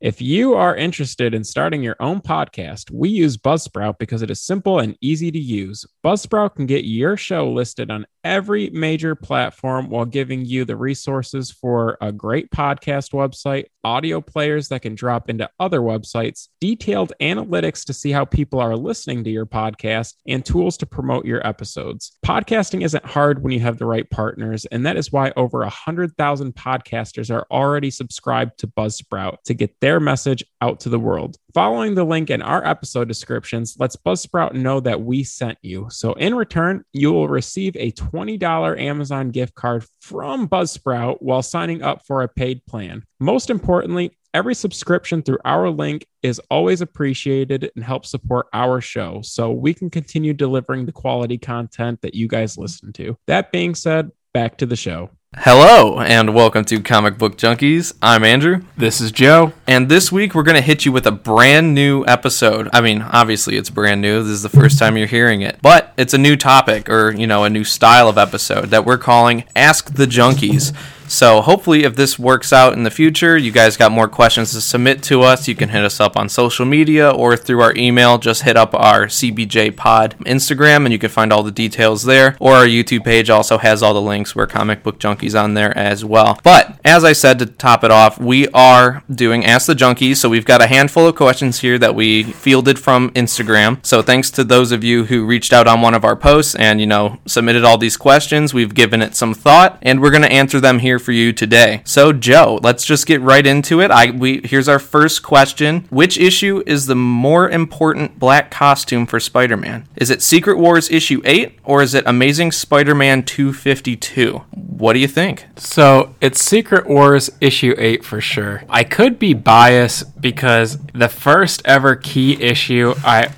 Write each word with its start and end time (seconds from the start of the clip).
If 0.00 0.22
you 0.22 0.54
are 0.54 0.74
interested 0.74 1.34
in 1.34 1.44
starting 1.44 1.82
your 1.82 1.96
own 2.00 2.22
podcast, 2.22 2.90
we 2.90 3.10
use 3.10 3.36
Buzzsprout 3.36 3.98
because 3.98 4.22
it 4.22 4.30
is 4.30 4.40
simple 4.40 4.78
and 4.78 4.96
easy 5.02 5.30
to 5.30 5.38
use. 5.38 5.84
Buzzsprout 6.02 6.56
can 6.56 6.64
get 6.64 6.86
your 6.86 7.18
show 7.18 7.52
listed 7.52 7.90
on 7.90 8.06
every 8.24 8.70
major 8.70 9.14
platform 9.14 9.88
while 9.88 10.04
giving 10.04 10.44
you 10.44 10.64
the 10.64 10.76
resources 10.76 11.50
for 11.50 11.96
a 12.00 12.12
great 12.12 12.50
podcast 12.50 13.12
website, 13.12 13.66
audio 13.84 14.20
players 14.20 14.68
that 14.68 14.82
can 14.82 14.94
drop 14.94 15.30
into 15.30 15.48
other 15.58 15.80
websites, 15.80 16.48
detailed 16.60 17.12
analytics 17.20 17.84
to 17.84 17.92
see 17.92 18.10
how 18.10 18.24
people 18.24 18.60
are 18.60 18.76
listening 18.76 19.24
to 19.24 19.30
your 19.30 19.46
podcast, 19.46 20.14
and 20.26 20.44
tools 20.44 20.76
to 20.76 20.86
promote 20.86 21.24
your 21.24 21.46
episodes. 21.46 22.16
Podcasting 22.24 22.84
isn't 22.84 23.04
hard 23.04 23.42
when 23.42 23.52
you 23.52 23.60
have 23.60 23.78
the 23.78 23.86
right 23.86 24.08
partners, 24.10 24.66
and 24.66 24.84
that 24.86 24.96
is 24.96 25.12
why 25.12 25.32
over 25.36 25.60
100,000 25.60 26.54
podcasters 26.54 27.34
are 27.34 27.46
already 27.50 27.90
subscribed 27.90 28.58
to 28.58 28.66
Buzzsprout 28.66 29.36
to 29.44 29.54
get 29.54 29.74
their 29.80 30.00
message 30.00 30.44
out 30.60 30.80
to 30.80 30.88
the 30.88 30.98
world. 30.98 31.36
Following 31.54 31.96
the 31.96 32.04
link 32.04 32.30
in 32.30 32.42
our 32.42 32.64
episode 32.64 33.08
descriptions 33.08 33.76
lets 33.80 33.96
Buzzsprout 33.96 34.52
know 34.52 34.78
that 34.80 35.00
we 35.00 35.24
sent 35.24 35.58
you. 35.62 35.88
So 35.90 36.12
in 36.12 36.36
return, 36.36 36.84
you 36.92 37.12
will 37.12 37.28
receive 37.28 37.74
a 37.76 37.90
$20 37.92 38.80
Amazon 38.80 39.30
gift 39.30 39.56
card 39.56 39.84
from 40.00 40.48
Buzzsprout 40.48 41.16
while 41.20 41.42
signing 41.42 41.82
up 41.82 42.06
for 42.06 42.22
a 42.22 42.28
paid 42.28 42.64
plan. 42.66 43.02
Most 43.18 43.50
importantly, 43.50 44.16
every 44.32 44.54
subscription 44.54 45.22
through 45.22 45.38
our 45.44 45.70
link 45.70 46.06
is 46.22 46.40
always 46.50 46.82
appreciated 46.82 47.72
and 47.74 47.84
helps 47.84 48.10
support 48.10 48.46
our 48.52 48.80
show 48.80 49.20
so 49.22 49.50
we 49.50 49.74
can 49.74 49.90
continue 49.90 50.32
delivering 50.32 50.86
the 50.86 50.92
quality 50.92 51.36
content 51.36 52.00
that 52.02 52.14
you 52.14 52.28
guys 52.28 52.58
listen 52.58 52.92
to. 52.92 53.16
That 53.26 53.50
being 53.50 53.74
said, 53.74 54.10
back 54.32 54.58
to 54.58 54.66
the 54.66 54.76
show. 54.76 55.10
Hello, 55.36 56.00
and 56.00 56.34
welcome 56.34 56.64
to 56.64 56.80
Comic 56.80 57.16
Book 57.16 57.38
Junkies. 57.38 57.94
I'm 58.02 58.24
Andrew. 58.24 58.62
This 58.76 59.00
is 59.00 59.12
Joe. 59.12 59.52
And 59.64 59.88
this 59.88 60.10
week 60.10 60.34
we're 60.34 60.42
going 60.42 60.56
to 60.56 60.60
hit 60.60 60.84
you 60.84 60.90
with 60.90 61.06
a 61.06 61.12
brand 61.12 61.72
new 61.72 62.04
episode. 62.06 62.68
I 62.72 62.80
mean, 62.80 63.02
obviously 63.02 63.56
it's 63.56 63.70
brand 63.70 64.00
new. 64.00 64.24
This 64.24 64.32
is 64.32 64.42
the 64.42 64.48
first 64.48 64.76
time 64.80 64.96
you're 64.96 65.06
hearing 65.06 65.42
it. 65.42 65.60
But 65.62 65.94
it's 65.96 66.14
a 66.14 66.18
new 66.18 66.34
topic 66.34 66.90
or, 66.90 67.12
you 67.12 67.28
know, 67.28 67.44
a 67.44 67.48
new 67.48 67.62
style 67.62 68.08
of 68.08 68.18
episode 68.18 68.70
that 68.70 68.84
we're 68.84 68.98
calling 68.98 69.44
Ask 69.54 69.94
the 69.94 70.06
Junkies. 70.06 70.76
So 71.10 71.40
hopefully, 71.40 71.82
if 71.82 71.96
this 71.96 72.20
works 72.20 72.52
out 72.52 72.72
in 72.72 72.84
the 72.84 72.90
future, 72.90 73.36
you 73.36 73.50
guys 73.50 73.76
got 73.76 73.90
more 73.90 74.06
questions 74.06 74.52
to 74.52 74.60
submit 74.60 75.02
to 75.04 75.22
us. 75.22 75.48
You 75.48 75.56
can 75.56 75.70
hit 75.70 75.84
us 75.84 75.98
up 75.98 76.16
on 76.16 76.28
social 76.28 76.64
media 76.64 77.10
or 77.10 77.36
through 77.36 77.62
our 77.62 77.74
email. 77.76 78.16
Just 78.16 78.42
hit 78.42 78.56
up 78.56 78.72
our 78.74 79.06
CBJ 79.06 79.76
Pod 79.76 80.14
Instagram, 80.20 80.84
and 80.84 80.92
you 80.92 81.00
can 81.00 81.10
find 81.10 81.32
all 81.32 81.42
the 81.42 81.50
details 81.50 82.04
there. 82.04 82.36
Or 82.38 82.54
our 82.54 82.64
YouTube 82.64 83.04
page 83.04 83.28
also 83.28 83.58
has 83.58 83.82
all 83.82 83.92
the 83.92 84.00
links. 84.00 84.36
We're 84.36 84.46
Comic 84.46 84.84
Book 84.84 85.00
Junkies 85.00 85.38
on 85.38 85.54
there 85.54 85.76
as 85.76 86.04
well. 86.04 86.38
But 86.44 86.78
as 86.84 87.02
I 87.02 87.12
said 87.12 87.40
to 87.40 87.46
top 87.46 87.82
it 87.82 87.90
off, 87.90 88.20
we 88.20 88.46
are 88.50 89.02
doing 89.12 89.44
Ask 89.44 89.66
the 89.66 89.74
Junkies. 89.74 90.18
So 90.18 90.28
we've 90.28 90.44
got 90.44 90.62
a 90.62 90.68
handful 90.68 91.08
of 91.08 91.16
questions 91.16 91.58
here 91.58 91.76
that 91.78 91.96
we 91.96 92.22
fielded 92.22 92.78
from 92.78 93.10
Instagram. 93.10 93.84
So 93.84 94.00
thanks 94.00 94.30
to 94.30 94.44
those 94.44 94.70
of 94.70 94.84
you 94.84 95.06
who 95.06 95.26
reached 95.26 95.52
out 95.52 95.66
on 95.66 95.80
one 95.80 95.94
of 95.94 96.04
our 96.04 96.14
posts 96.14 96.54
and 96.54 96.80
you 96.80 96.86
know 96.86 97.18
submitted 97.26 97.64
all 97.64 97.78
these 97.78 97.96
questions. 97.96 98.54
We've 98.54 98.74
given 98.74 99.02
it 99.02 99.16
some 99.16 99.34
thought, 99.34 99.76
and 99.82 100.00
we're 100.00 100.10
going 100.10 100.22
to 100.22 100.30
answer 100.30 100.60
them 100.60 100.78
here 100.78 100.99
for 101.00 101.12
you 101.12 101.32
today. 101.32 101.82
So, 101.84 102.12
Joe, 102.12 102.60
let's 102.62 102.84
just 102.84 103.06
get 103.06 103.20
right 103.20 103.46
into 103.46 103.80
it. 103.80 103.90
I 103.90 104.10
we 104.10 104.40
here's 104.44 104.68
our 104.68 104.78
first 104.78 105.22
question. 105.22 105.86
Which 105.90 106.18
issue 106.18 106.62
is 106.66 106.86
the 106.86 106.94
more 106.94 107.50
important 107.50 108.18
black 108.18 108.50
costume 108.50 109.06
for 109.06 109.18
Spider-Man? 109.18 109.88
Is 109.96 110.10
it 110.10 110.22
Secret 110.22 110.58
Wars 110.58 110.90
issue 110.90 111.20
8 111.24 111.58
or 111.64 111.82
is 111.82 111.94
it 111.94 112.04
Amazing 112.06 112.52
Spider-Man 112.52 113.24
252? 113.24 114.42
What 114.52 114.92
do 114.92 114.98
you 114.98 115.08
think? 115.08 115.46
So, 115.56 116.14
it's 116.20 116.42
Secret 116.42 116.86
Wars 116.86 117.30
issue 117.40 117.74
8 117.76 118.04
for 118.04 118.20
sure. 118.20 118.62
I 118.68 118.84
could 118.84 119.18
be 119.18 119.34
biased 119.34 120.20
because 120.20 120.78
the 120.94 121.08
first 121.08 121.62
ever 121.64 121.96
key 121.96 122.40
issue 122.40 122.94
I 123.04 123.30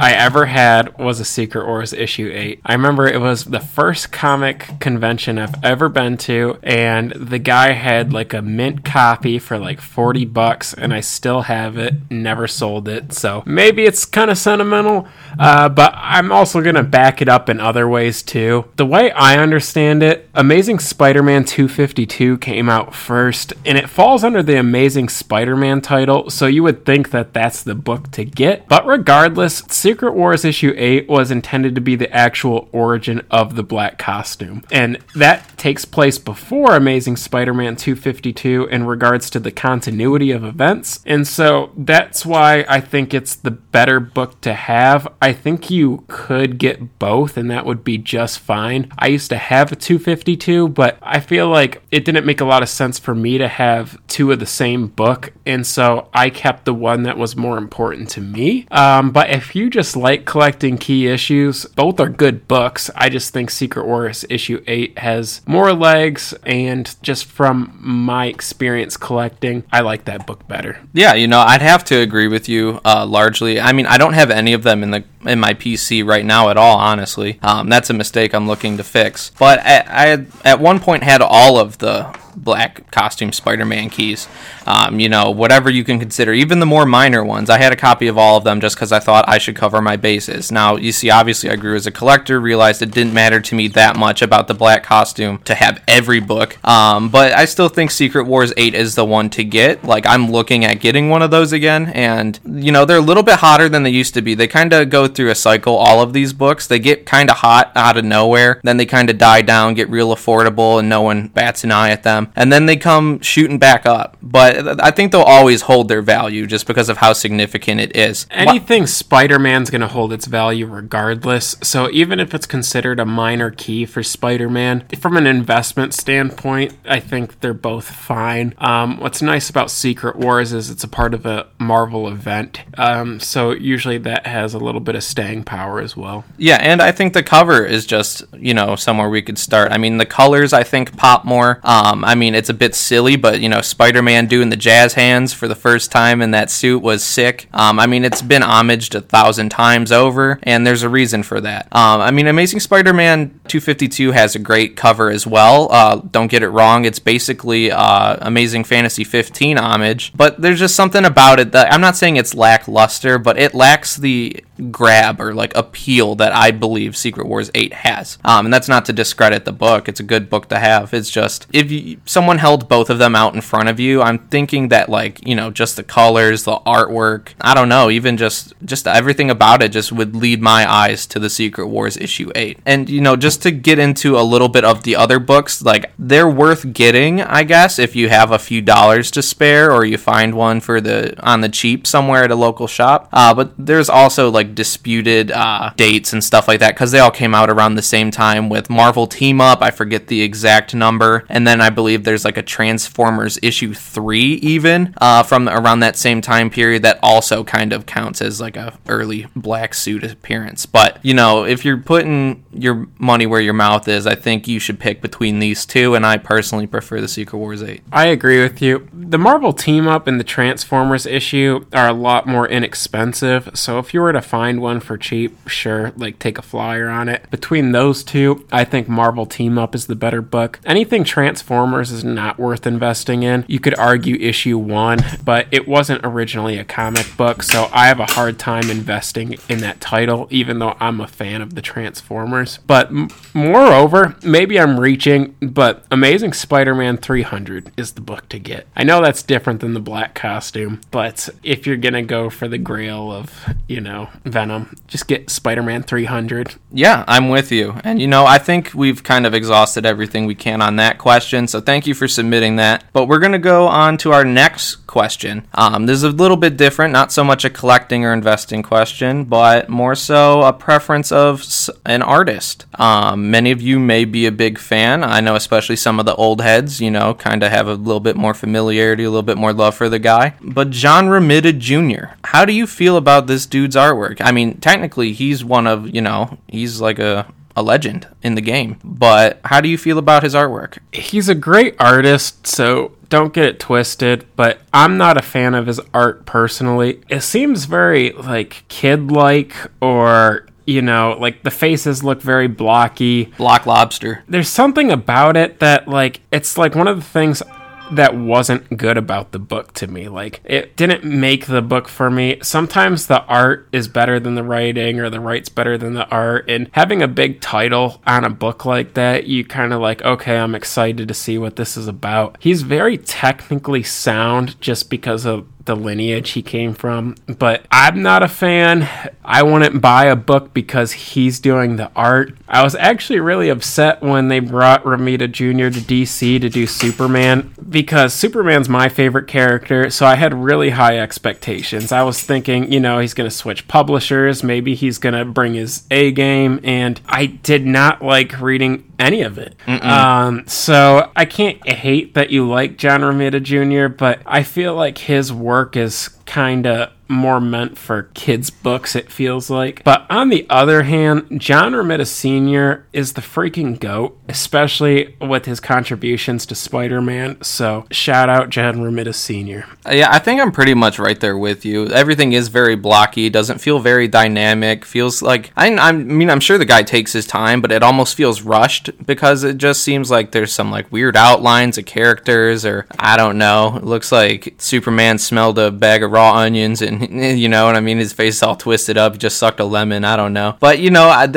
I 0.00 0.12
ever 0.12 0.46
had 0.46 0.96
was 0.96 1.20
a 1.20 1.26
Secret 1.26 1.66
Wars 1.66 1.92
issue 1.92 2.32
8. 2.34 2.62
I 2.64 2.72
remember 2.72 3.06
it 3.06 3.20
was 3.20 3.44
the 3.44 3.60
first 3.60 4.10
comic 4.10 4.66
convention 4.80 5.38
I've 5.38 5.62
ever 5.62 5.90
been 5.90 6.16
to, 6.18 6.58
and 6.62 7.12
the 7.12 7.38
guy 7.38 7.72
had 7.72 8.10
like 8.10 8.32
a 8.32 8.40
mint 8.40 8.82
copy 8.82 9.38
for 9.38 9.58
like 9.58 9.78
40 9.78 10.24
bucks, 10.24 10.72
and 10.72 10.94
I 10.94 11.00
still 11.00 11.42
have 11.42 11.76
it, 11.76 12.10
never 12.10 12.48
sold 12.48 12.88
it. 12.88 13.12
So 13.12 13.42
maybe 13.44 13.84
it's 13.84 14.06
kind 14.06 14.30
of 14.30 14.38
sentimental, 14.38 15.06
uh, 15.38 15.68
but 15.68 15.92
I'm 15.94 16.32
also 16.32 16.62
going 16.62 16.76
to 16.76 16.82
back 16.82 17.20
it 17.20 17.28
up 17.28 17.50
in 17.50 17.60
other 17.60 17.86
ways 17.86 18.22
too. 18.22 18.64
The 18.76 18.86
way 18.86 19.10
I 19.10 19.36
understand 19.36 20.02
it, 20.02 20.30
Amazing 20.32 20.78
Spider 20.78 21.22
Man 21.22 21.44
252 21.44 22.38
came 22.38 22.70
out 22.70 22.94
first, 22.94 23.52
and 23.66 23.76
it 23.76 23.90
falls 23.90 24.24
under 24.24 24.42
the 24.42 24.58
Amazing 24.58 25.10
Spider 25.10 25.56
Man 25.56 25.82
title, 25.82 26.30
so 26.30 26.46
you 26.46 26.62
would 26.62 26.86
think 26.86 27.10
that 27.10 27.34
that's 27.34 27.62
the 27.62 27.74
book 27.74 28.10
to 28.12 28.24
get. 28.24 28.66
But 28.66 28.86
regardless, 28.86 29.60
Secret 29.90 30.14
Wars 30.14 30.44
issue 30.44 30.72
8 30.76 31.08
was 31.08 31.32
intended 31.32 31.74
to 31.74 31.80
be 31.80 31.96
the 31.96 32.14
actual 32.14 32.68
origin 32.70 33.26
of 33.28 33.56
the 33.56 33.64
black 33.64 33.98
costume. 33.98 34.62
And 34.70 34.98
that 35.16 35.58
takes 35.58 35.84
place 35.84 36.16
before 36.16 36.76
Amazing 36.76 37.16
Spider 37.16 37.52
Man 37.52 37.74
252 37.74 38.68
in 38.70 38.86
regards 38.86 39.28
to 39.30 39.40
the 39.40 39.50
continuity 39.50 40.30
of 40.30 40.44
events. 40.44 41.00
And 41.04 41.26
so 41.26 41.72
that's 41.76 42.24
why 42.24 42.64
I 42.68 42.80
think 42.80 43.12
it's 43.12 43.34
the 43.34 43.50
better 43.50 43.98
book 43.98 44.40
to 44.42 44.54
have. 44.54 45.08
I 45.20 45.32
think 45.32 45.70
you 45.70 46.04
could 46.06 46.58
get 46.58 47.00
both, 47.00 47.36
and 47.36 47.50
that 47.50 47.66
would 47.66 47.82
be 47.82 47.98
just 47.98 48.38
fine. 48.38 48.92
I 48.96 49.08
used 49.08 49.30
to 49.30 49.38
have 49.38 49.72
a 49.72 49.76
252, 49.76 50.68
but 50.68 50.98
I 51.02 51.18
feel 51.18 51.48
like 51.48 51.82
it 51.90 52.04
didn't 52.04 52.26
make 52.26 52.40
a 52.40 52.44
lot 52.44 52.62
of 52.62 52.68
sense 52.68 53.00
for 53.00 53.14
me 53.14 53.38
to 53.38 53.48
have 53.48 54.00
two 54.06 54.30
of 54.30 54.38
the 54.38 54.46
same 54.46 54.86
book. 54.86 55.32
And 55.44 55.66
so 55.66 56.08
I 56.14 56.30
kept 56.30 56.64
the 56.64 56.74
one 56.74 57.02
that 57.02 57.18
was 57.18 57.34
more 57.34 57.58
important 57.58 58.08
to 58.10 58.20
me. 58.20 58.68
Um, 58.70 59.10
but 59.10 59.30
if 59.30 59.56
you 59.56 59.68
just 59.70 59.96
like 59.96 60.24
collecting 60.24 60.78
key 60.78 61.06
issues. 61.06 61.64
Both 61.66 62.00
are 62.00 62.08
good 62.08 62.46
books. 62.48 62.90
I 62.94 63.08
just 63.08 63.32
think 63.32 63.50
Secret 63.50 63.86
Wars 63.86 64.24
issue 64.28 64.62
8 64.66 64.98
has 64.98 65.40
more 65.46 65.72
legs, 65.72 66.34
and 66.44 66.94
just 67.02 67.24
from 67.26 67.78
my 67.80 68.26
experience 68.26 68.96
collecting, 68.96 69.64
I 69.72 69.80
like 69.80 70.04
that 70.04 70.26
book 70.26 70.46
better. 70.48 70.78
Yeah, 70.92 71.14
you 71.14 71.26
know, 71.26 71.40
I'd 71.40 71.62
have 71.62 71.84
to 71.84 71.96
agree 71.96 72.28
with 72.28 72.48
you 72.48 72.80
uh, 72.84 73.06
largely. 73.06 73.60
I 73.60 73.72
mean, 73.72 73.86
I 73.86 73.98
don't 73.98 74.14
have 74.14 74.30
any 74.30 74.52
of 74.52 74.62
them 74.62 74.82
in 74.82 74.90
the 74.90 75.04
in 75.26 75.40
my 75.40 75.54
PC 75.54 76.06
right 76.06 76.24
now 76.24 76.48
at 76.48 76.56
all. 76.56 76.78
Honestly, 76.78 77.38
um, 77.42 77.68
that's 77.68 77.90
a 77.90 77.94
mistake 77.94 78.34
I'm 78.34 78.46
looking 78.46 78.76
to 78.76 78.84
fix. 78.84 79.30
But 79.38 79.60
I, 79.60 79.84
I 79.86 80.26
at 80.44 80.60
one 80.60 80.80
point 80.80 81.02
had 81.02 81.20
all 81.22 81.58
of 81.58 81.78
the 81.78 82.18
black 82.36 82.90
costume 82.90 83.32
Spider-Man 83.32 83.90
keys. 83.90 84.28
Um, 84.66 85.00
you 85.00 85.08
know, 85.08 85.30
whatever 85.30 85.70
you 85.70 85.84
can 85.84 85.98
consider, 85.98 86.32
even 86.32 86.60
the 86.60 86.66
more 86.66 86.86
minor 86.86 87.24
ones. 87.24 87.50
I 87.50 87.58
had 87.58 87.72
a 87.72 87.76
copy 87.76 88.06
of 88.06 88.18
all 88.18 88.36
of 88.36 88.44
them 88.44 88.60
just 88.60 88.76
because 88.76 88.92
I 88.92 89.00
thought 89.00 89.28
I 89.28 89.38
should 89.38 89.56
cover 89.56 89.80
my 89.82 89.96
bases. 89.96 90.52
Now, 90.52 90.76
you 90.76 90.92
see, 90.92 91.10
obviously, 91.10 91.50
I 91.50 91.56
grew 91.56 91.76
as 91.76 91.86
a 91.86 91.90
collector, 91.90 92.40
realized 92.40 92.82
it 92.82 92.92
didn't 92.92 93.14
matter 93.14 93.40
to 93.40 93.54
me 93.54 93.68
that 93.68 93.96
much 93.96 94.22
about 94.22 94.48
the 94.48 94.54
black 94.54 94.84
costume 94.84 95.38
to 95.44 95.54
have 95.54 95.82
every 95.88 96.20
book. 96.20 96.62
Um, 96.66 97.08
but 97.10 97.32
I 97.32 97.44
still 97.44 97.68
think 97.68 97.90
Secret 97.90 98.24
Wars 98.24 98.52
8 98.56 98.74
is 98.74 98.94
the 98.94 99.04
one 99.04 99.30
to 99.30 99.44
get. 99.44 99.84
Like, 99.84 100.06
I'm 100.06 100.30
looking 100.30 100.64
at 100.64 100.80
getting 100.80 101.08
one 101.08 101.22
of 101.22 101.30
those 101.30 101.52
again, 101.52 101.88
and, 101.88 102.38
you 102.44 102.72
know, 102.72 102.84
they're 102.84 102.98
a 102.98 103.02
little 103.02 103.22
bit 103.22 103.36
hotter 103.36 103.68
than 103.68 103.82
they 103.82 103.90
used 103.90 104.14
to 104.14 104.22
be. 104.22 104.34
They 104.34 104.46
kind 104.46 104.72
of 104.72 104.90
go 104.90 105.08
through 105.14 105.30
a 105.30 105.34
cycle, 105.34 105.76
all 105.76 106.02
of 106.02 106.12
these 106.12 106.32
books. 106.32 106.66
They 106.66 106.78
get 106.78 107.06
kind 107.06 107.30
of 107.30 107.38
hot 107.38 107.72
out 107.74 107.96
of 107.96 108.04
nowhere, 108.04 108.60
then 108.62 108.76
they 108.76 108.86
kind 108.86 109.10
of 109.10 109.18
die 109.18 109.42
down, 109.42 109.74
get 109.74 109.90
real 109.90 110.14
affordable, 110.14 110.78
and 110.78 110.88
no 110.88 111.02
one 111.02 111.28
bats 111.28 111.64
an 111.64 111.72
eye 111.72 111.90
at 111.90 112.02
them. 112.02 112.32
And 112.36 112.52
then 112.52 112.66
they 112.66 112.76
come 112.76 113.20
shooting 113.20 113.58
back 113.58 113.86
up. 113.86 114.16
But 114.22 114.82
I 114.82 114.90
think 114.90 115.12
they'll 115.12 115.22
always 115.22 115.62
hold 115.62 115.88
their 115.88 116.02
value 116.02 116.46
just 116.46 116.66
because 116.66 116.88
of 116.88 116.98
how 116.98 117.12
significant 117.12 117.80
it 117.80 117.96
is. 117.96 118.26
Anything 118.30 118.86
Spider 118.86 119.38
Man's 119.38 119.70
going 119.70 119.80
to 119.80 119.88
hold 119.88 120.12
its 120.12 120.26
value 120.26 120.66
regardless. 120.66 121.56
So 121.62 121.90
even 121.90 122.20
if 122.20 122.34
it's 122.34 122.46
considered 122.46 123.00
a 123.00 123.06
minor 123.06 123.50
key 123.50 123.86
for 123.86 124.02
Spider 124.02 124.48
Man, 124.48 124.86
from 124.98 125.16
an 125.16 125.26
investment 125.26 125.94
standpoint, 125.94 126.74
I 126.84 127.00
think 127.00 127.40
they're 127.40 127.54
both 127.54 127.88
fine. 127.88 128.54
Um, 128.58 129.00
what's 129.00 129.22
nice 129.22 129.50
about 129.50 129.70
Secret 129.70 130.16
Wars 130.16 130.52
is 130.52 130.70
it's 130.70 130.84
a 130.84 130.88
part 130.88 131.14
of 131.14 131.26
a 131.26 131.46
Marvel 131.58 132.08
event. 132.08 132.60
Um, 132.78 133.20
so 133.20 133.52
usually 133.52 133.98
that 133.98 134.26
has 134.26 134.54
a 134.54 134.58
little 134.58 134.80
bit 134.80 134.94
of 134.94 134.99
staying 135.06 135.44
power 135.44 135.80
as 135.80 135.96
well. 135.96 136.24
Yeah, 136.38 136.56
and 136.56 136.80
I 136.80 136.92
think 136.92 137.12
the 137.12 137.22
cover 137.22 137.64
is 137.64 137.86
just, 137.86 138.24
you 138.36 138.54
know, 138.54 138.76
somewhere 138.76 139.08
we 139.08 139.22
could 139.22 139.38
start. 139.38 139.72
I 139.72 139.78
mean, 139.78 139.98
the 139.98 140.06
colors 140.06 140.52
I 140.52 140.62
think 140.62 140.96
pop 140.96 141.24
more. 141.24 141.60
Um, 141.62 142.04
I 142.04 142.14
mean, 142.14 142.34
it's 142.34 142.48
a 142.48 142.54
bit 142.54 142.74
silly, 142.74 143.16
but, 143.16 143.40
you 143.40 143.48
know, 143.48 143.60
Spider 143.60 144.02
Man 144.02 144.26
doing 144.26 144.50
the 144.50 144.56
jazz 144.56 144.94
hands 144.94 145.32
for 145.32 145.48
the 145.48 145.54
first 145.54 145.90
time 145.90 146.22
in 146.22 146.30
that 146.32 146.50
suit 146.50 146.82
was 146.82 147.02
sick. 147.02 147.48
Um, 147.52 147.78
I 147.78 147.86
mean, 147.86 148.04
it's 148.04 148.22
been 148.22 148.42
homaged 148.42 148.94
a 148.94 149.00
thousand 149.00 149.50
times 149.50 149.92
over, 149.92 150.38
and 150.42 150.66
there's 150.66 150.82
a 150.82 150.88
reason 150.88 151.22
for 151.22 151.40
that. 151.40 151.66
Um, 151.72 152.00
I 152.00 152.10
mean, 152.10 152.26
Amazing 152.26 152.60
Spider 152.60 152.92
Man 152.92 153.40
252 153.48 154.12
has 154.12 154.34
a 154.34 154.38
great 154.38 154.76
cover 154.76 155.10
as 155.10 155.26
well. 155.26 155.70
Uh, 155.70 155.96
don't 155.96 156.28
get 156.28 156.42
it 156.42 156.48
wrong, 156.48 156.84
it's 156.84 156.98
basically 156.98 157.70
uh, 157.70 158.16
Amazing 158.20 158.64
Fantasy 158.64 159.04
15 159.04 159.58
homage, 159.58 160.12
but 160.14 160.40
there's 160.40 160.58
just 160.58 160.74
something 160.74 161.04
about 161.04 161.40
it 161.40 161.52
that 161.52 161.72
I'm 161.72 161.80
not 161.80 161.96
saying 161.96 162.16
it's 162.16 162.34
lackluster, 162.34 163.18
but 163.18 163.38
it 163.38 163.54
lacks 163.54 163.96
the 163.96 164.44
grab 164.90 165.20
or 165.20 165.32
like 165.32 165.56
appeal 165.56 166.16
that 166.16 166.34
I 166.34 166.50
believe 166.50 166.96
Secret 166.96 167.28
Wars 167.28 167.48
8 167.54 167.72
has. 167.72 168.18
Um, 168.24 168.46
and 168.46 168.52
that's 168.52 168.68
not 168.68 168.84
to 168.86 168.92
discredit 168.92 169.44
the 169.44 169.52
book. 169.52 169.88
It's 169.88 170.00
a 170.00 170.02
good 170.02 170.28
book 170.28 170.48
to 170.48 170.58
have. 170.58 170.92
It's 170.92 171.10
just 171.10 171.46
if 171.52 171.70
you, 171.70 172.00
someone 172.06 172.38
held 172.38 172.68
both 172.68 172.90
of 172.90 172.98
them 172.98 173.14
out 173.14 173.32
in 173.32 173.40
front 173.40 173.68
of 173.68 173.78
you, 173.78 174.02
I'm 174.02 174.18
thinking 174.18 174.66
that 174.68 174.88
like, 174.88 175.24
you 175.24 175.36
know, 175.36 175.52
just 175.52 175.76
the 175.76 175.84
colors, 175.84 176.42
the 176.42 176.56
artwork, 176.66 177.34
I 177.40 177.54
don't 177.54 177.68
know, 177.68 177.88
even 177.88 178.16
just 178.16 178.52
just 178.64 178.88
everything 178.88 179.30
about 179.30 179.62
it 179.62 179.70
just 179.70 179.92
would 179.92 180.16
lead 180.16 180.42
my 180.42 180.68
eyes 180.68 181.06
to 181.06 181.20
the 181.20 181.30
Secret 181.30 181.68
Wars 181.68 181.96
issue 181.96 182.32
8. 182.34 182.58
And 182.66 182.90
you 182.90 183.00
know, 183.00 183.14
just 183.14 183.42
to 183.42 183.52
get 183.52 183.78
into 183.78 184.18
a 184.18 184.26
little 184.32 184.48
bit 184.48 184.64
of 184.64 184.82
the 184.82 184.96
other 184.96 185.20
books, 185.20 185.62
like 185.62 185.92
they're 186.00 186.28
worth 186.28 186.72
getting, 186.72 187.20
I 187.20 187.44
guess, 187.44 187.78
if 187.78 187.94
you 187.94 188.08
have 188.08 188.32
a 188.32 188.40
few 188.40 188.60
dollars 188.60 189.12
to 189.12 189.22
spare 189.22 189.70
or 189.70 189.84
you 189.84 189.98
find 189.98 190.34
one 190.34 190.58
for 190.58 190.80
the 190.80 191.14
on 191.24 191.42
the 191.42 191.48
cheap 191.48 191.86
somewhere 191.86 192.24
at 192.24 192.32
a 192.32 192.34
local 192.34 192.66
shop. 192.66 193.08
Uh, 193.12 193.32
but 193.32 193.52
there's 193.56 193.88
also 193.88 194.28
like 194.28 194.56
disputed 194.80 195.30
uh, 195.30 195.72
dates 195.76 196.14
and 196.14 196.24
stuff 196.24 196.48
like 196.48 196.60
that 196.60 196.74
because 196.74 196.90
they 196.90 196.98
all 196.98 197.10
came 197.10 197.34
out 197.34 197.50
around 197.50 197.74
the 197.74 197.82
same 197.82 198.10
time 198.10 198.48
with 198.48 198.70
Marvel 198.70 199.06
Team 199.06 199.38
Up. 199.38 199.60
I 199.60 199.70
forget 199.70 200.06
the 200.06 200.22
exact 200.22 200.74
number, 200.74 201.26
and 201.28 201.46
then 201.46 201.60
I 201.60 201.68
believe 201.68 202.04
there's 202.04 202.24
like 202.24 202.38
a 202.38 202.42
Transformers 202.42 203.38
issue 203.42 203.74
three 203.74 204.34
even 204.36 204.94
uh, 204.98 205.22
from 205.22 205.50
around 205.50 205.80
that 205.80 205.96
same 205.96 206.22
time 206.22 206.48
period 206.48 206.82
that 206.82 206.98
also 207.02 207.44
kind 207.44 207.74
of 207.74 207.84
counts 207.84 208.22
as 208.22 208.40
like 208.40 208.56
a 208.56 208.78
early 208.88 209.26
black 209.36 209.74
suit 209.74 210.02
appearance. 210.02 210.64
But 210.64 210.98
you 211.04 211.12
know, 211.12 211.44
if 211.44 211.62
you're 211.62 211.76
putting 211.76 212.42
your 212.52 212.88
money 212.98 213.26
where 213.26 213.40
your 213.42 213.52
mouth 213.52 213.86
is, 213.86 214.06
I 214.06 214.14
think 214.14 214.48
you 214.48 214.58
should 214.58 214.80
pick 214.80 215.02
between 215.02 215.40
these 215.40 215.66
two, 215.66 215.94
and 215.94 216.06
I 216.06 216.16
personally 216.16 216.66
prefer 216.66 217.02
the 217.02 217.08
Secret 217.08 217.38
Wars 217.38 217.62
eight. 217.62 217.82
I 217.92 218.06
agree 218.06 218.40
with 218.40 218.62
you. 218.62 218.88
The 218.94 219.18
Marvel 219.18 219.52
Team 219.52 219.86
Up 219.86 220.06
and 220.06 220.18
the 220.18 220.24
Transformers 220.24 221.04
issue 221.04 221.66
are 221.74 221.88
a 221.88 221.92
lot 221.92 222.26
more 222.26 222.48
inexpensive, 222.48 223.50
so 223.52 223.78
if 223.78 223.92
you 223.92 224.00
were 224.00 224.12
to 224.12 224.22
find 224.22 224.62
one 224.62 224.69
for 224.78 224.96
cheap, 224.96 225.48
sure, 225.48 225.92
like 225.96 226.20
take 226.20 226.38
a 226.38 226.42
flyer 226.42 226.88
on 226.88 227.08
it. 227.08 227.28
Between 227.30 227.72
those 227.72 228.04
two, 228.04 228.46
I 228.52 228.62
think 228.62 228.88
Marvel 228.88 229.26
Team 229.26 229.58
Up 229.58 229.74
is 229.74 229.86
the 229.86 229.96
better 229.96 230.22
book. 230.22 230.60
Anything 230.64 231.02
Transformers 231.02 231.90
is 231.90 232.04
not 232.04 232.38
worth 232.38 232.66
investing 232.66 233.24
in. 233.24 233.44
You 233.48 233.58
could 233.58 233.76
argue 233.76 234.16
issue 234.16 234.58
one, 234.58 235.00
but 235.24 235.46
it 235.50 235.66
wasn't 235.66 236.02
originally 236.04 236.58
a 236.58 236.64
comic 236.64 237.16
book, 237.16 237.42
so 237.42 237.68
I 237.72 237.86
have 237.86 237.98
a 238.00 238.06
hard 238.12 238.38
time 238.38 238.70
investing 238.70 239.36
in 239.48 239.58
that 239.60 239.80
title, 239.80 240.28
even 240.30 240.58
though 240.58 240.76
I'm 240.78 241.00
a 241.00 241.06
fan 241.08 241.40
of 241.42 241.54
the 241.54 241.62
Transformers. 241.62 242.58
But 242.66 242.88
m- 242.88 243.08
moreover, 243.34 244.14
maybe 244.22 244.60
I'm 244.60 244.78
reaching, 244.78 245.34
but 245.40 245.84
Amazing 245.90 246.34
Spider 246.34 246.74
Man 246.74 246.96
300 246.98 247.72
is 247.76 247.92
the 247.92 248.00
book 248.00 248.28
to 248.28 248.38
get. 248.38 248.66
I 248.76 248.84
know 248.84 249.00
that's 249.00 249.22
different 249.22 249.60
than 249.60 249.74
the 249.74 249.80
black 249.80 250.14
costume, 250.14 250.80
but 250.90 251.28
if 251.42 251.66
you're 251.66 251.76
gonna 251.76 252.02
go 252.02 252.28
for 252.30 252.48
the 252.48 252.58
grail 252.58 253.10
of, 253.10 253.46
you 253.66 253.80
know, 253.80 254.08
Venom, 254.24 254.59
just 254.86 255.06
get 255.06 255.30
Spider 255.30 255.62
Man 255.62 255.82
300. 255.82 256.54
Yeah, 256.72 257.04
I'm 257.06 257.28
with 257.28 257.52
you. 257.52 257.74
And 257.84 258.00
you 258.00 258.06
know, 258.06 258.26
I 258.26 258.38
think 258.38 258.72
we've 258.74 259.02
kind 259.02 259.26
of 259.26 259.34
exhausted 259.34 259.86
everything 259.86 260.26
we 260.26 260.34
can 260.34 260.62
on 260.62 260.76
that 260.76 260.98
question. 260.98 261.46
So 261.46 261.60
thank 261.60 261.86
you 261.86 261.94
for 261.94 262.08
submitting 262.08 262.56
that. 262.56 262.84
But 262.92 263.06
we're 263.06 263.18
going 263.18 263.32
to 263.32 263.38
go 263.38 263.66
on 263.66 263.96
to 263.98 264.12
our 264.12 264.24
next 264.24 264.79
question. 264.90 265.46
Um, 265.54 265.86
this 265.86 265.98
is 265.98 266.02
a 266.02 266.10
little 266.10 266.36
bit 266.36 266.56
different, 266.56 266.92
not 266.92 267.12
so 267.12 267.24
much 267.24 267.44
a 267.44 267.50
collecting 267.50 268.04
or 268.04 268.12
investing 268.12 268.62
question, 268.62 269.24
but 269.24 269.68
more 269.68 269.94
so 269.94 270.42
a 270.42 270.52
preference 270.52 271.12
of 271.12 271.46
an 271.86 272.02
artist. 272.02 272.66
Um, 272.78 273.30
many 273.30 273.52
of 273.52 273.62
you 273.62 273.78
may 273.78 274.04
be 274.04 274.26
a 274.26 274.32
big 274.32 274.58
fan. 274.58 275.04
I 275.04 275.20
know, 275.20 275.36
especially 275.36 275.76
some 275.76 276.00
of 276.00 276.06
the 276.06 276.14
old 276.16 276.40
heads, 276.42 276.80
you 276.80 276.90
know, 276.90 277.14
kind 277.14 277.42
of 277.42 277.52
have 277.52 277.68
a 277.68 277.74
little 277.74 278.00
bit 278.00 278.16
more 278.16 278.34
familiarity, 278.34 279.04
a 279.04 279.10
little 279.10 279.22
bit 279.22 279.38
more 279.38 279.52
love 279.52 279.74
for 279.74 279.88
the 279.88 279.98
guy. 279.98 280.34
But 280.42 280.70
John 280.70 281.06
Romita 281.06 281.56
Jr., 281.56 282.14
how 282.24 282.44
do 282.44 282.52
you 282.52 282.66
feel 282.66 282.96
about 282.96 283.28
this 283.28 283.46
dude's 283.46 283.76
artwork? 283.76 284.20
I 284.20 284.32
mean, 284.32 284.58
technically, 284.58 285.12
he's 285.12 285.44
one 285.44 285.66
of, 285.66 285.94
you 285.94 286.00
know, 286.02 286.38
he's 286.48 286.80
like 286.80 286.98
a 286.98 287.32
a 287.56 287.62
legend 287.62 288.06
in 288.22 288.34
the 288.34 288.40
game. 288.40 288.78
But 288.84 289.40
how 289.44 289.60
do 289.60 289.68
you 289.68 289.78
feel 289.78 289.98
about 289.98 290.22
his 290.22 290.34
artwork? 290.34 290.78
He's 290.92 291.28
a 291.28 291.34
great 291.34 291.74
artist, 291.78 292.46
so 292.46 292.92
don't 293.08 293.34
get 293.34 293.46
it 293.46 293.60
twisted, 293.60 294.26
but 294.36 294.60
I'm 294.72 294.96
not 294.96 295.16
a 295.16 295.22
fan 295.22 295.54
of 295.54 295.66
his 295.66 295.80
art 295.92 296.26
personally. 296.26 297.02
It 297.08 297.22
seems 297.22 297.64
very 297.64 298.12
like 298.12 298.64
kid 298.68 299.10
like 299.10 299.54
or 299.80 300.46
you 300.66 300.82
know, 300.82 301.16
like 301.18 301.42
the 301.42 301.50
faces 301.50 302.04
look 302.04 302.22
very 302.22 302.46
blocky. 302.46 303.24
Block 303.24 303.66
Lobster. 303.66 304.22
There's 304.28 304.48
something 304.48 304.92
about 304.92 305.36
it 305.36 305.58
that 305.58 305.88
like 305.88 306.20
it's 306.30 306.56
like 306.56 306.76
one 306.76 306.86
of 306.86 306.96
the 306.96 307.02
things 307.02 307.42
that 307.92 308.16
wasn't 308.16 308.76
good 308.76 308.96
about 308.96 309.32
the 309.32 309.38
book 309.38 309.72
to 309.74 309.86
me. 309.86 310.08
Like 310.08 310.40
it 310.44 310.76
didn't 310.76 311.04
make 311.04 311.46
the 311.46 311.62
book 311.62 311.88
for 311.88 312.10
me. 312.10 312.38
Sometimes 312.42 313.06
the 313.06 313.24
art 313.24 313.68
is 313.72 313.88
better 313.88 314.20
than 314.20 314.34
the 314.34 314.42
writing 314.42 315.00
or 315.00 315.10
the 315.10 315.20
write's 315.20 315.48
better 315.48 315.76
than 315.76 315.94
the 315.94 316.08
art 316.08 316.48
and 316.48 316.70
having 316.72 317.02
a 317.02 317.08
big 317.08 317.40
title 317.40 318.00
on 318.06 318.24
a 318.24 318.30
book 318.30 318.64
like 318.64 318.94
that, 318.94 319.26
you 319.26 319.44
kind 319.44 319.72
of 319.72 319.80
like, 319.80 320.02
okay, 320.02 320.38
I'm 320.38 320.54
excited 320.54 321.08
to 321.08 321.14
see 321.14 321.38
what 321.38 321.56
this 321.56 321.76
is 321.76 321.88
about. 321.88 322.36
He's 322.40 322.62
very 322.62 322.98
technically 322.98 323.82
sound 323.82 324.60
just 324.60 324.90
because 324.90 325.24
of 325.24 325.46
the 325.64 325.76
lineage 325.76 326.30
he 326.30 326.42
came 326.42 326.74
from, 326.74 327.16
but 327.38 327.64
I'm 327.70 328.02
not 328.02 328.22
a 328.22 328.28
fan. 328.28 328.88
I 329.24 329.42
wouldn't 329.42 329.80
buy 329.80 330.06
a 330.06 330.16
book 330.16 330.52
because 330.54 330.92
he's 330.92 331.38
doing 331.38 331.76
the 331.76 331.90
art. 331.94 332.36
I 332.48 332.62
was 332.62 332.74
actually 332.74 333.20
really 333.20 333.48
upset 333.48 334.02
when 334.02 334.28
they 334.28 334.40
brought 334.40 334.82
Romita 334.84 335.30
Jr. 335.30 335.78
to 335.78 335.80
DC 335.80 336.40
to 336.40 336.48
do 336.48 336.66
Superman 336.66 337.54
because 337.68 338.12
Superman's 338.12 338.68
my 338.68 338.88
favorite 338.88 339.28
character, 339.28 339.90
so 339.90 340.06
I 340.06 340.16
had 340.16 340.34
really 340.34 340.70
high 340.70 340.98
expectations. 340.98 341.92
I 341.92 342.02
was 342.02 342.20
thinking, 342.20 342.72
you 342.72 342.80
know, 342.80 342.98
he's 342.98 343.14
going 343.14 343.28
to 343.28 343.34
switch 343.34 343.68
publishers, 343.68 344.42
maybe 344.42 344.74
he's 344.74 344.98
going 344.98 345.14
to 345.14 345.24
bring 345.24 345.54
his 345.54 345.86
A 345.90 346.10
game, 346.10 346.60
and 346.64 347.00
I 347.06 347.26
did 347.26 347.66
not 347.66 348.02
like 348.02 348.40
reading 348.40 348.89
any 349.00 349.22
of 349.22 349.38
it. 349.38 349.56
Um, 349.66 350.46
so 350.46 351.10
I 351.16 351.24
can't 351.24 351.66
hate 351.68 352.14
that 352.14 352.30
you 352.30 352.48
like 352.48 352.76
John 352.76 353.00
Romita 353.00 353.42
Jr., 353.42 353.88
but 353.92 354.20
I 354.26 354.42
feel 354.42 354.74
like 354.74 354.98
his 354.98 355.32
work 355.32 355.76
is 355.76 356.10
kind 356.30 356.64
of 356.64 356.92
more 357.10 357.40
meant 357.40 357.76
for 357.76 358.04
kids' 358.14 358.50
books, 358.50 358.94
it 358.94 359.10
feels 359.10 359.50
like. 359.50 359.82
But 359.82 360.06
on 360.08 360.28
the 360.28 360.46
other 360.48 360.84
hand, 360.84 361.40
John 361.40 361.72
Romita 361.72 362.06
Sr. 362.06 362.86
is 362.92 363.14
the 363.14 363.20
freaking 363.20 363.78
GOAT, 363.80 364.16
especially 364.28 365.16
with 365.20 365.44
his 365.44 365.58
contributions 365.58 366.46
to 366.46 366.54
Spider 366.54 367.02
Man. 367.02 367.42
So 367.42 367.84
shout 367.90 368.28
out 368.28 368.48
John 368.48 368.76
Romita 368.76 369.12
Sr. 369.12 369.66
Yeah, 369.90 370.08
I 370.10 370.20
think 370.20 370.40
I'm 370.40 370.52
pretty 370.52 370.74
much 370.74 370.98
right 371.00 371.18
there 371.18 371.36
with 371.36 371.64
you. 371.64 371.88
Everything 371.88 372.32
is 372.32 372.46
very 372.48 372.76
blocky, 372.76 373.28
doesn't 373.28 373.58
feel 373.58 373.80
very 373.80 374.06
dynamic. 374.06 374.84
Feels 374.84 375.20
like 375.20 375.52
I, 375.56 375.74
I 375.74 375.92
mean, 375.92 376.30
I'm 376.30 376.40
sure 376.40 376.58
the 376.58 376.64
guy 376.64 376.82
takes 376.84 377.12
his 377.12 377.26
time, 377.26 377.60
but 377.60 377.72
it 377.72 377.82
almost 377.82 378.14
feels 378.14 378.42
rushed 378.42 378.90
because 379.04 379.42
it 379.42 379.58
just 379.58 379.82
seems 379.82 380.10
like 380.12 380.30
there's 380.30 380.52
some 380.52 380.70
like 380.70 380.92
weird 380.92 381.16
outlines 381.16 381.76
of 381.76 381.86
characters, 381.86 382.64
or 382.64 382.86
I 383.00 383.16
don't 383.16 383.36
know. 383.36 383.76
It 383.76 383.84
looks 383.84 384.12
like 384.12 384.54
Superman 384.58 385.18
smelled 385.18 385.58
a 385.58 385.72
bag 385.72 386.04
of 386.04 386.12
raw 386.20 386.34
onions, 386.34 386.82
and 386.82 387.00
you 387.40 387.48
know 387.48 387.66
what 387.66 387.76
I 387.76 387.80
mean. 387.80 387.98
His 387.98 388.12
face 388.12 388.42
all 388.42 388.56
twisted 388.56 388.96
up. 388.98 389.18
Just 389.18 389.38
sucked 389.38 389.60
a 389.60 389.64
lemon. 389.64 390.04
I 390.04 390.16
don't 390.16 390.32
know, 390.32 390.56
but 390.60 390.78
you 390.78 390.90
know, 390.90 391.08
I, 391.08 391.28